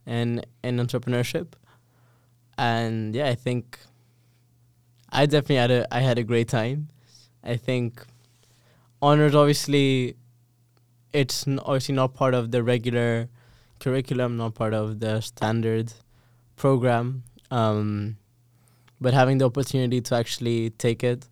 [0.06, 1.54] in in entrepreneurship.
[2.58, 3.80] And yeah, I think
[5.10, 6.90] I definitely had a I had a great time.
[7.44, 8.06] I think
[9.02, 10.18] honors obviously
[11.14, 13.30] it's obviously not part of the regular
[13.80, 15.94] curriculum, not part of the standard
[16.56, 17.24] program.
[17.52, 18.18] Um,
[19.02, 21.28] but having the opportunity to actually take it,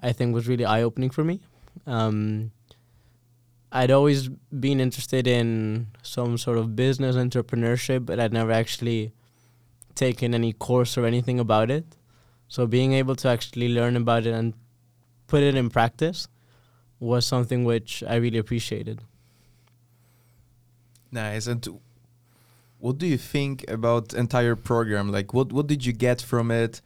[0.00, 1.40] I think was really eye opening for me.
[1.86, 2.50] Um,
[3.70, 9.12] I'd always been interested in some sort of business entrepreneurship, but I'd never actually
[9.94, 11.84] taken any course or anything about it.
[12.48, 14.54] So being able to actually learn about it and
[15.26, 16.28] put it in practice
[17.00, 19.00] was something which I really appreciated.
[21.12, 21.46] Nice.
[21.46, 21.80] And
[22.78, 25.12] what do you think about entire program?
[25.12, 26.80] Like, what what did you get from it?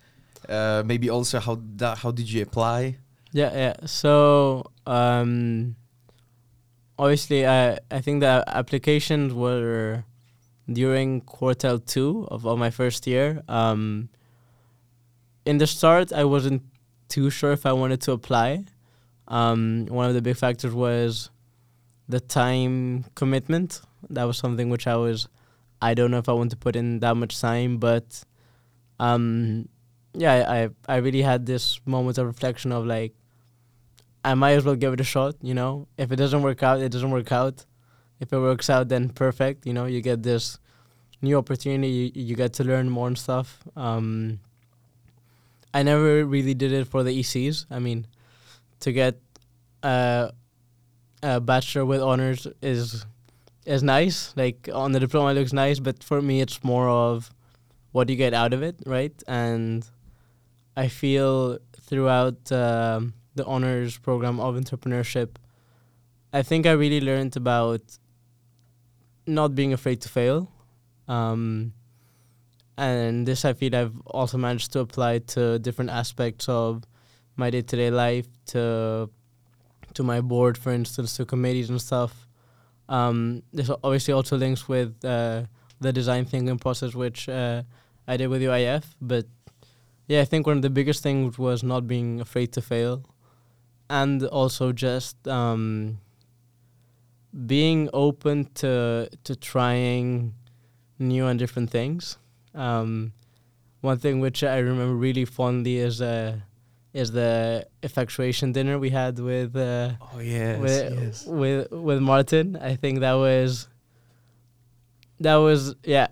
[0.49, 1.59] Uh, maybe also how
[1.97, 2.99] how did you apply?
[3.33, 3.74] Yeah, yeah.
[3.87, 5.77] So um,
[6.99, 10.05] obviously, I I think the applications were
[10.70, 13.43] during quartile two of, of my first year.
[13.49, 14.09] Um,
[15.45, 16.62] in the start, I wasn't
[17.09, 18.64] too sure if I wanted to apply.
[19.29, 21.31] Um, one of the big factors was
[22.09, 23.81] the time commitment.
[24.11, 25.29] That was something which I was,
[25.81, 28.23] I don't know if I want to put in that much time, but
[28.99, 29.69] um,
[30.15, 33.15] yeah, I, I really had this moment of reflection of like,
[34.25, 35.37] I might as well give it a shot.
[35.43, 37.65] You know, if it doesn't work out, it doesn't work out.
[38.19, 39.67] If it works out, then perfect.
[39.67, 40.59] You know, you get this
[41.23, 41.89] new opportunity.
[41.89, 43.63] You, you get to learn more and stuff.
[43.77, 44.41] Um,
[45.73, 47.67] I never really did it for the ECs.
[47.71, 48.07] I mean,
[48.81, 49.21] to get
[49.83, 50.31] uh,
[51.23, 53.05] a bachelor with honors is
[53.67, 54.33] is nice.
[54.37, 57.31] Like on the diploma, it looks nice, but for me, it's more of
[57.93, 59.14] what you get out of it, right?
[59.27, 59.89] And
[60.77, 65.37] I feel throughout um, the honors program of entrepreneurship,
[66.33, 67.83] I think I really learned about
[69.27, 70.51] not being afraid to fail.
[71.09, 71.73] Um,
[72.77, 76.85] and this I feel I've also managed to apply to different aspects of
[77.37, 79.11] my day to day life, to
[79.95, 82.26] to my board, for instance, to committees and stuff.
[82.89, 85.45] Um, this obviously also links with uh,
[85.80, 87.62] the design thinking process, which uh,
[88.07, 88.84] I did with UIF.
[89.01, 89.26] But
[90.07, 93.05] yeah, I think one of the biggest things was not being afraid to fail,
[93.91, 95.99] and also just um,
[97.47, 100.34] being open to to trying
[100.99, 102.18] new and different things.
[102.55, 103.12] Um,
[103.80, 106.37] one thing which I remember really fondly is uh,
[106.97, 111.27] is the effectuation dinner we had with uh, Oh yes, with, yes.
[111.27, 112.57] with with Martin.
[112.57, 113.69] I think that was
[115.21, 116.09] that was yeah.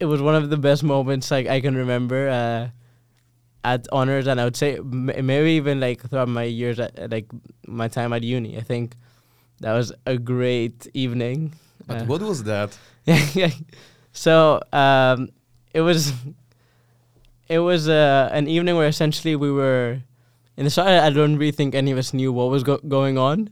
[0.00, 2.68] It was one of the best moments like I can remember uh,
[3.64, 7.26] at honors, and I would say m- maybe even like throughout my years at like
[7.66, 8.56] my time at uni.
[8.58, 8.94] I think
[9.60, 11.52] that was a great evening.
[11.86, 12.78] But Uh, what was that?
[13.34, 13.50] yeah.
[14.12, 15.30] so um,
[15.74, 16.12] it was
[17.48, 20.00] it was uh, an evening where essentially we were
[20.56, 20.88] in the start.
[20.88, 23.50] I don't really think any of us knew what was go- going on.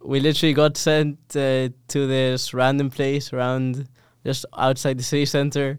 [0.00, 3.88] We literally got sent uh, to this random place around
[4.24, 5.78] just outside the city center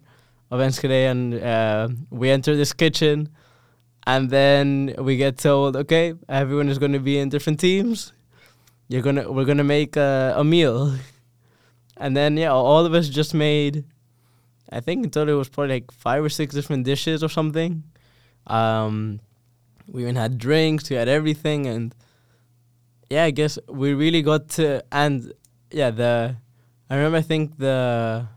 [0.51, 3.29] of Enschede, and uh, we enter this kitchen,
[4.05, 8.13] and then we get told, okay, everyone is going to be in different teams.
[8.87, 10.95] You're gonna we're gonna make a, a meal.
[11.97, 13.85] And then yeah, all of us just made.
[14.73, 17.83] I think in total it was probably like five or six different dishes or something.
[18.47, 19.19] Um,
[19.87, 20.89] we even had drinks.
[20.89, 21.95] We had everything, and
[23.09, 24.83] yeah, I guess we really got to.
[24.91, 25.33] And
[25.71, 26.35] yeah, the
[26.89, 28.27] I remember I think the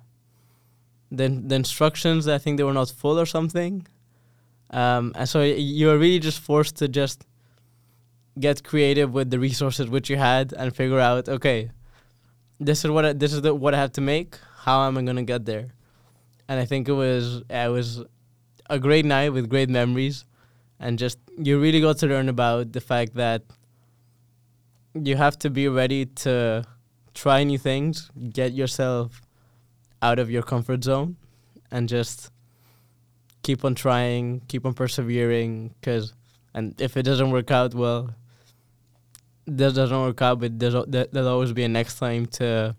[1.10, 2.28] the the instructions.
[2.28, 3.86] I think they were not full or something.
[4.70, 7.24] Um, and so you were really just forced to just
[8.38, 11.70] get creative with the resources which you had and figure out okay
[12.60, 14.38] this is what I, this is the, what I have to make.
[14.58, 15.68] How am I gonna get there?
[16.48, 18.04] And I think it was it was
[18.70, 20.24] a great night with great memories,
[20.78, 23.42] and just you really got to learn about the fact that
[24.94, 26.64] you have to be ready to
[27.14, 29.22] try new things, get yourself
[30.02, 31.16] out of your comfort zone,
[31.70, 32.30] and just
[33.42, 35.74] keep on trying, keep on persevering.
[35.82, 36.12] Cause
[36.54, 38.14] and if it doesn't work out, well,
[39.46, 42.74] this doesn't work out, but there's there'll always be a next time to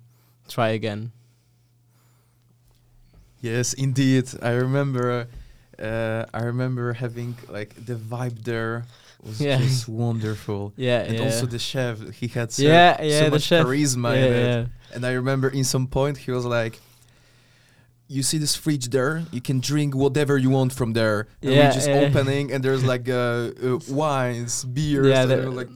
[0.48, 1.12] try again.
[3.42, 4.26] Yes, indeed.
[4.42, 5.28] I remember.
[5.80, 8.86] Uh, I remember having like the vibe there
[9.24, 9.60] was Yeah.
[9.60, 11.26] just wonderful, Yeah, and yeah.
[11.26, 12.00] also the chef.
[12.20, 13.64] He had so, yeah, yeah, so much chef.
[13.66, 14.46] charisma yeah, in it.
[14.48, 14.66] yeah.
[14.96, 16.80] And I remember in some point he was like,
[18.08, 19.24] "You see this fridge there?
[19.32, 22.00] You can drink whatever you want from there." And Yeah, we just yeah.
[22.10, 25.08] opening, and there's like uh, uh, wines, beers.
[25.08, 25.70] Yeah, and there- were like,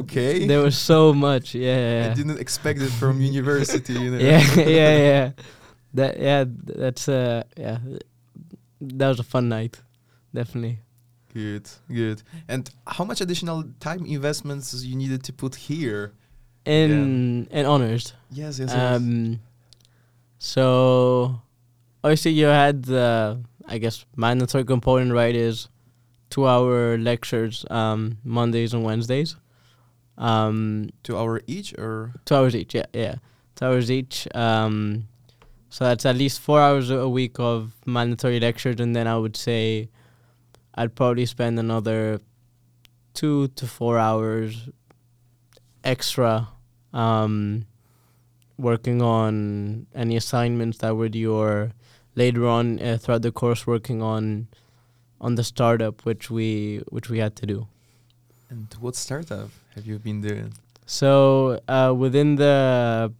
[0.00, 0.46] okay.
[0.46, 1.54] There was so much.
[1.56, 3.94] Yeah, I didn't expect it from university.
[3.94, 4.18] You know?
[4.18, 5.30] yeah, yeah, yeah.
[5.94, 7.78] That yeah, that's uh yeah,
[8.80, 9.80] that was a fun night,
[10.32, 10.78] definitely.
[11.32, 12.22] Good, good.
[12.48, 16.12] And how much additional time investments you needed to put here?
[16.64, 18.12] In in honors.
[18.30, 18.96] Yes, yes, yes.
[18.96, 19.40] Um,
[20.38, 21.40] so
[22.04, 25.68] obviously you had the I guess mandatory component right is
[26.30, 29.36] two hour lectures um Mondays and Wednesdays.
[30.18, 32.74] Um, Two hour each, or two hours each.
[32.74, 33.14] Yeah, yeah,
[33.56, 34.28] two hours each.
[34.34, 35.08] Um,
[35.70, 39.36] so that's at least four hours a week of mandatory lectures, and then I would
[39.36, 39.88] say
[40.74, 42.20] I'd probably spend another
[43.14, 44.68] two to four hours
[45.84, 46.48] extra
[46.92, 47.66] um,
[48.58, 51.72] working on any assignments that were due, or
[52.16, 54.48] later on uh, throughout the course working on
[55.20, 57.68] on the startup which we which we had to do.
[58.48, 60.52] And what startup have you been doing?
[60.86, 63.12] So uh, within the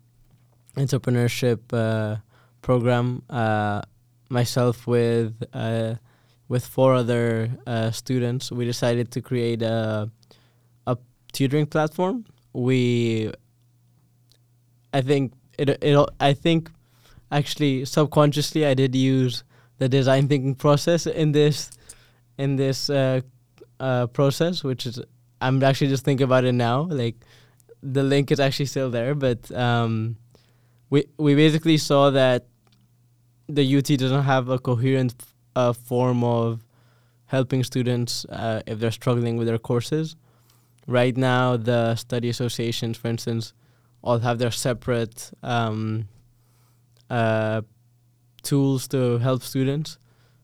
[0.76, 2.16] entrepreneurship uh,
[2.62, 3.82] program, uh,
[4.28, 5.94] myself with uh,
[6.48, 10.10] with four other uh, students, we decided to create a
[10.86, 10.96] a
[11.32, 12.24] tutoring platform.
[12.52, 13.32] We,
[14.92, 16.70] I think it it I think
[17.30, 19.44] actually subconsciously I did use
[19.78, 21.70] the design thinking process in this
[22.38, 23.20] in this uh,
[23.78, 25.00] uh, process, which is
[25.40, 26.82] I'm actually just thinking about it now.
[26.82, 27.16] Like
[27.82, 30.16] the link is actually still there, but um,
[30.90, 32.46] we we basically saw that
[33.54, 35.14] the UT doesn't have a coherent
[35.56, 36.64] uh, form of
[37.26, 40.16] helping students uh, if they're struggling with their courses.
[40.86, 43.52] Right now, the study associations, for instance,
[44.02, 46.08] all have their separate um,
[47.08, 47.62] uh,
[48.42, 49.98] tools to help students.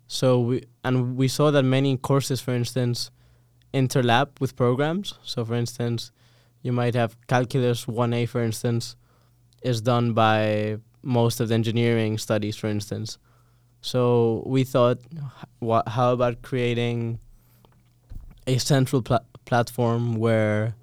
[0.07, 3.11] So we and we saw that many courses, for instance,
[3.75, 5.15] interlap with programs.
[5.25, 6.13] So, for instance,
[6.63, 8.97] you might have calculus 1A, for instance,
[9.63, 13.19] is done by most of the engineering studies, for instance.
[13.81, 14.99] So we thought,
[15.65, 17.21] wh- how about creating
[18.47, 20.75] a central pla- platform where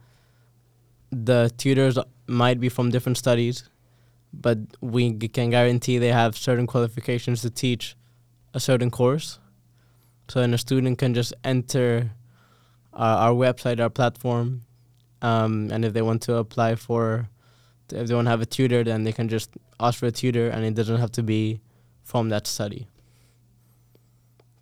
[1.11, 1.97] the tutors
[2.27, 3.69] might be from different studies,
[4.33, 7.95] but we g- can guarantee they have certain qualifications to teach
[8.53, 9.39] a certain course.
[10.29, 12.11] So then a student can just enter
[12.93, 14.61] our, our website, our platform,
[15.21, 17.29] um, and if they want to apply for,
[17.91, 20.49] if they want to have a tutor, then they can just ask for a tutor,
[20.49, 21.59] and it doesn't have to be
[22.03, 22.87] from that study.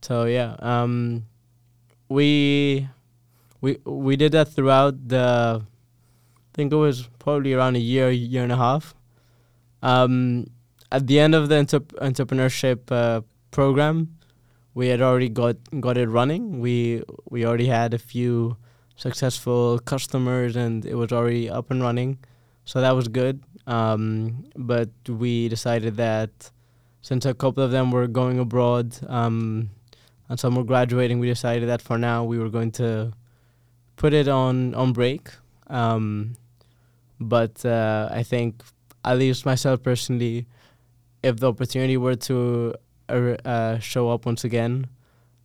[0.01, 1.25] So yeah, um,
[2.09, 2.87] we
[3.61, 5.61] we we did that throughout the.
[5.63, 8.93] I think it was probably around a year, year and a half.
[9.81, 10.47] Um,
[10.91, 14.17] at the end of the entrep- entrepreneurship uh, program,
[14.73, 16.59] we had already got got it running.
[16.59, 18.57] We we already had a few
[18.95, 22.19] successful customers, and it was already up and running,
[22.71, 23.43] so that was good.
[23.67, 26.51] Um, but we decided that
[27.01, 29.71] since a couple of them were going abroad um,
[30.29, 33.11] and some were graduating, we decided that for now we were going to
[33.97, 35.27] put it on on break.
[35.67, 36.37] Um,
[37.19, 38.63] but uh, I think,
[39.03, 40.45] at least myself personally,
[41.23, 42.73] if the opportunity were to
[43.09, 44.87] uh, uh, show up once again,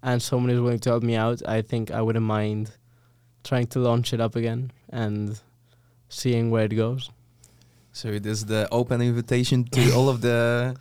[0.01, 2.71] and someone is willing to help me out, I think I wouldn't mind
[3.43, 5.41] trying to launch it up again and
[6.09, 7.11] seeing where it goes.
[7.97, 10.77] So it is the open invitation to all of the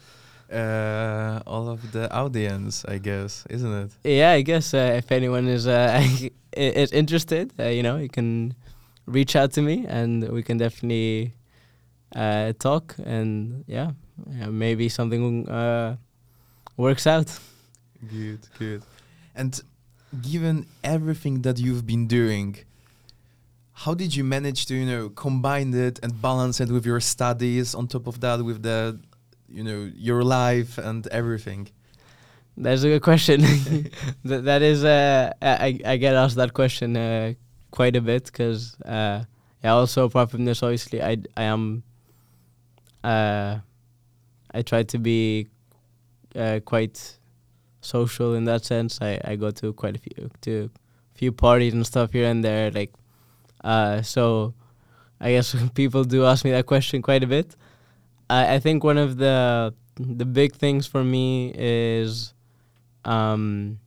[0.51, 3.91] uh, all of the audience, I guess, isn't it?
[4.03, 6.03] Yeah, I guess uh, if anyone is uh,
[6.51, 8.53] is interested, uh, you know, you can
[9.05, 11.33] reach out to me, and we can definitely
[12.13, 12.95] uh, talk.
[13.05, 13.91] And yeah,
[14.37, 15.95] yeah, maybe something uh,
[16.75, 17.31] works out.
[18.11, 18.83] Good, good.
[19.33, 19.57] And
[20.21, 22.57] given everything that you've been doing,
[23.77, 27.75] how did you manage to, you know, combine it and balance it with your studies?
[27.75, 28.99] On top of that, with the,
[29.49, 31.67] you know, your life and everything.
[32.55, 33.41] That's a good question.
[34.23, 37.33] that, that is, uh, I, I get asked that question uh,
[37.69, 39.25] quite a bit because, uh,
[39.61, 41.83] yeah, also apart from this, obviously, I, I am,
[43.03, 43.59] uh,
[44.53, 45.49] I try to be
[46.33, 47.17] uh, quite
[47.81, 49.01] social in that sense.
[49.01, 50.69] I, I go to quite a few to
[51.13, 52.71] few parties and stuff here and there.
[52.71, 52.93] Like,
[53.65, 54.53] uh, so
[55.19, 57.55] I guess people do ask me that question quite a bit.
[58.29, 62.33] I, I think one of the the big things for me is
[63.05, 63.79] um,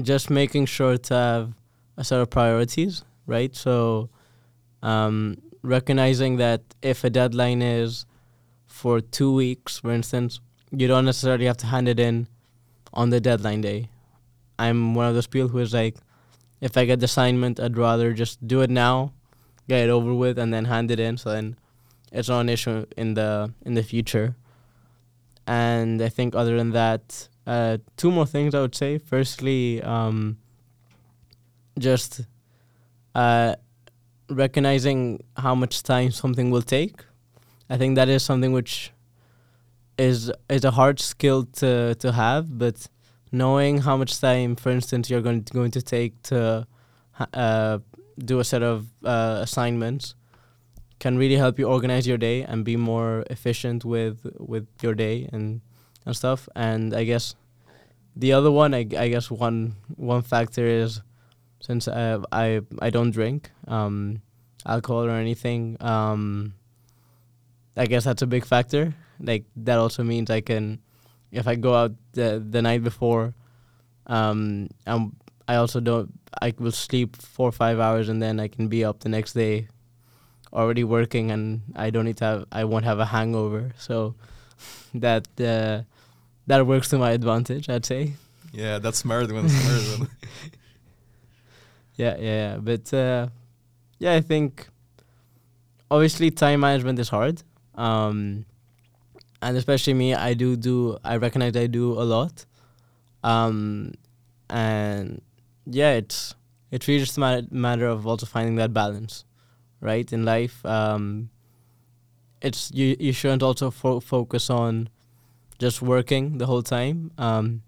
[0.00, 1.52] just making sure to have
[1.96, 3.54] a set of priorities, right?
[3.54, 4.10] So
[4.82, 8.06] um, recognizing that if a deadline is
[8.66, 12.28] for two weeks, for instance, you don't necessarily have to hand it in
[12.94, 13.88] on the deadline day.
[14.58, 15.96] I'm one of those people who is like,
[16.60, 19.12] if I get the assignment, I'd rather just do it now,
[19.68, 21.16] get it over with, and then hand it in.
[21.16, 21.56] So then
[22.12, 24.36] it's not an issue in the in the future.
[25.46, 28.98] And I think other than that, uh, two more things I would say.
[28.98, 30.38] Firstly, um,
[31.78, 32.20] just
[33.14, 33.56] uh,
[34.28, 37.04] recognizing how much time something will take.
[37.68, 38.92] I think that is something which
[39.98, 42.86] is is a hard skill to to have, but
[43.32, 46.66] knowing how much time, for instance, you're going to, going to take to
[47.34, 47.78] uh,
[48.18, 50.14] do a set of uh, assignments
[50.98, 55.28] can really help you organize your day and be more efficient with with your day
[55.32, 55.60] and
[56.04, 56.48] and stuff.
[56.54, 57.34] And I guess
[58.14, 61.00] the other one, I, I guess one one factor is
[61.60, 64.20] since I I I don't drink um,
[64.66, 65.76] alcohol or anything.
[65.80, 66.54] Um,
[67.76, 68.94] I guess that's a big factor.
[69.18, 70.80] Like that also means I can,
[71.32, 73.34] if I go out the the night before,
[74.06, 75.16] um, I'm
[75.48, 76.12] I also don't.
[76.40, 79.32] I will sleep four or five hours and then I can be up the next
[79.32, 79.66] day,
[80.52, 82.44] already working, and I don't need to have.
[82.52, 83.72] I won't have a hangover.
[83.78, 84.14] So
[84.94, 85.82] that uh,
[86.46, 88.14] that works to my advantage, I'd say.
[88.52, 89.48] Yeah, that's smart one.
[89.48, 90.08] Smart one.
[91.96, 92.56] Yeah, yeah, yeah.
[92.56, 93.28] But uh,
[93.98, 94.68] yeah, I think
[95.90, 97.42] obviously time management is hard.
[97.74, 98.46] Um,
[99.42, 100.98] and especially me, I do do.
[101.04, 102.44] I recognize I do a lot.
[103.22, 103.92] Um,
[104.48, 105.22] and
[105.66, 106.34] yeah, it's
[106.70, 109.24] it's really just a matter, of also finding that balance,
[109.80, 110.64] right, in life.
[110.64, 111.30] Um,
[112.42, 114.88] it's you you shouldn't also fo- focus on
[115.58, 117.10] just working the whole time.
[117.18, 117.62] Um,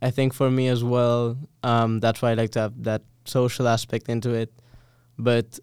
[0.00, 3.66] I think for me as well, um, that's why I like to have that social
[3.68, 4.52] aspect into it.
[5.18, 5.58] But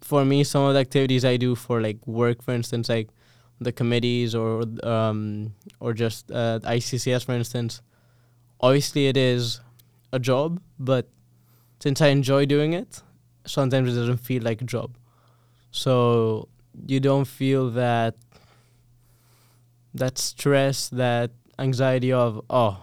[0.00, 3.08] for me, some of the activities I do for like work, for instance, like
[3.60, 7.80] the committees or um, or just uh, ICCS, for instance,
[8.60, 9.60] obviously it is
[10.12, 11.08] a job, but
[11.80, 13.02] since I enjoy doing it,
[13.46, 14.96] sometimes it doesn't feel like a job.
[15.70, 16.48] So
[16.86, 18.14] you don't feel that
[19.94, 22.82] that stress, that anxiety of oh,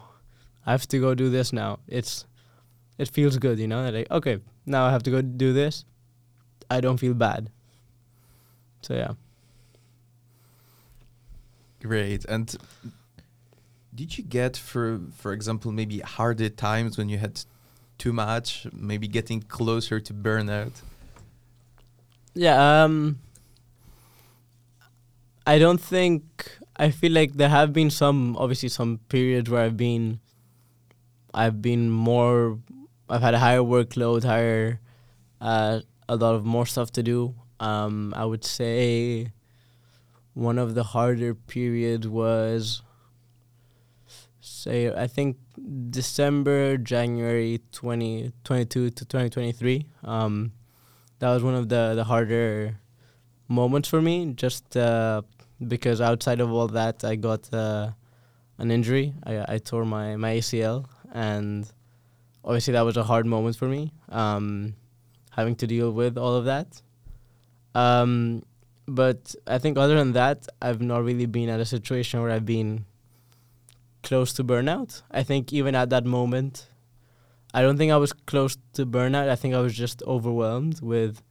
[0.65, 1.80] I have to go do this now.
[1.88, 2.26] It's
[2.97, 3.89] it feels good, you know.
[3.89, 5.86] Like okay, now I have to go do this.
[6.69, 7.49] I don't feel bad.
[8.82, 9.13] So yeah.
[11.84, 12.23] Great.
[12.25, 12.55] And
[13.93, 17.41] did you get for for example maybe harder times when you had
[17.97, 20.81] too much, maybe getting closer to burnout?
[22.34, 23.19] Yeah, um
[25.45, 29.77] I don't think I feel like there have been some obviously some periods where I've
[29.77, 30.21] been
[31.34, 32.59] I've been more
[33.09, 34.79] I've had a higher workload, higher
[35.41, 37.36] uh, a lot of more stuff to do.
[37.59, 39.34] Um, I would say
[40.34, 42.81] one of the harder periods was
[44.39, 45.38] say I think
[45.89, 49.86] December, January 2022 to 2023.
[50.03, 50.51] Um,
[51.19, 52.79] that was one of the, the harder
[53.47, 55.21] moments for me just uh,
[55.67, 57.91] because outside of all that I got uh,
[58.57, 59.13] an injury.
[59.23, 61.71] I, I tore my, my ACL and
[62.43, 64.75] obviously that was a hard moment for me, um,
[65.31, 66.81] having to deal with all of that.
[67.75, 68.43] Um,
[68.88, 72.45] but I think other than that, I've not really been at a situation where I've
[72.45, 72.86] been
[74.01, 75.01] close to burnout.
[75.11, 76.67] I think even at that moment,
[77.53, 79.29] I don't think I was close to burnout.
[79.29, 81.21] I think I was just overwhelmed with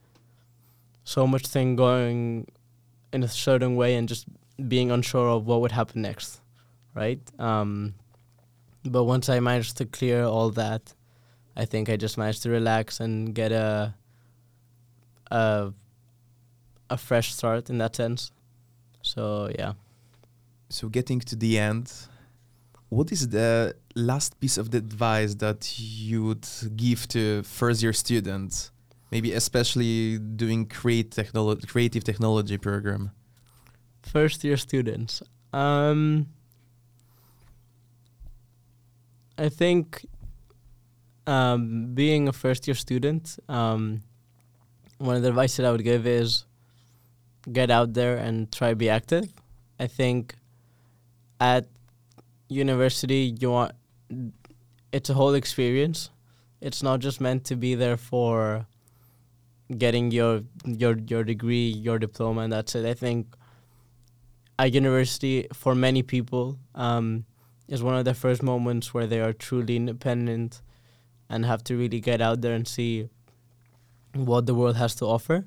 [1.03, 2.47] so much thing going
[3.11, 4.25] in a certain way and just
[4.67, 6.41] being unsure of what would happen next,
[6.95, 7.21] right?
[7.39, 7.95] Um,
[8.85, 10.93] but once I managed to clear all that,
[11.55, 13.95] I think I just managed to relax and get a
[15.29, 15.73] a
[16.93, 18.31] a fresh start in that sense.
[19.01, 19.73] So yeah.
[20.69, 21.91] So getting to the end,
[22.89, 28.71] what is the last piece of advice that you would give to first year students,
[29.11, 33.11] maybe especially doing create technolo- creative technology program?
[34.01, 35.21] First year students.
[35.51, 36.27] Um,
[39.37, 40.05] I think
[41.25, 44.01] um, being a first year student, um,
[44.97, 46.45] one of the advice that I would give is
[47.51, 49.31] get out there and try be active.
[49.79, 50.35] I think
[51.39, 51.67] at
[52.47, 53.73] university you want
[54.91, 56.09] it's a whole experience.
[56.61, 58.67] It's not just meant to be there for
[59.77, 62.85] getting your your your degree, your diploma, and that's it.
[62.85, 63.27] I think
[64.59, 67.25] at university, for many people, um,
[67.67, 70.61] is one of the first moments where they are truly independent
[71.29, 73.09] and have to really get out there and see
[74.13, 75.45] what the world has to offer.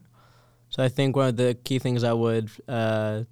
[0.76, 3.22] So I think one of the key things I would, uh,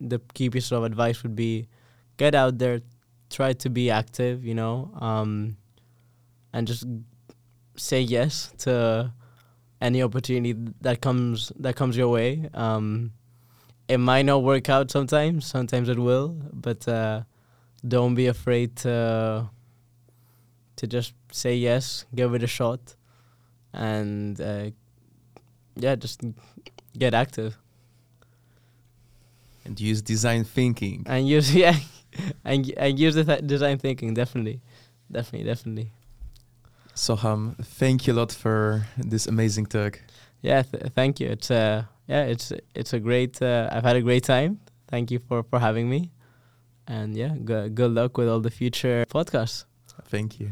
[0.00, 1.68] the key piece of advice would be,
[2.16, 2.80] get out there,
[3.30, 5.56] try to be active, you know, um,
[6.52, 6.84] and just
[7.76, 9.12] say yes to
[9.80, 12.50] any opportunity that comes that comes your way.
[12.54, 13.12] Um,
[13.86, 15.46] it might not work out sometimes.
[15.46, 17.22] Sometimes it will, but uh,
[17.86, 19.48] don't be afraid to
[20.74, 22.96] to just say yes, give it a shot,
[23.72, 24.70] and uh,
[25.76, 26.20] yeah, just
[26.98, 27.56] get active
[29.64, 31.76] and use design thinking and use yeah,
[32.44, 34.60] and and use the th- design thinking definitely,
[35.10, 35.92] definitely, definitely.
[36.94, 40.00] Soham, thank you a lot for this amazing talk.
[40.42, 41.28] Yeah, th- thank you.
[41.28, 43.40] It's uh yeah, it's it's a great.
[43.40, 44.60] Uh, I've had a great time.
[44.88, 46.10] Thank you for for having me,
[46.86, 49.64] and yeah, g- good luck with all the future podcasts.
[50.08, 50.50] Thank you.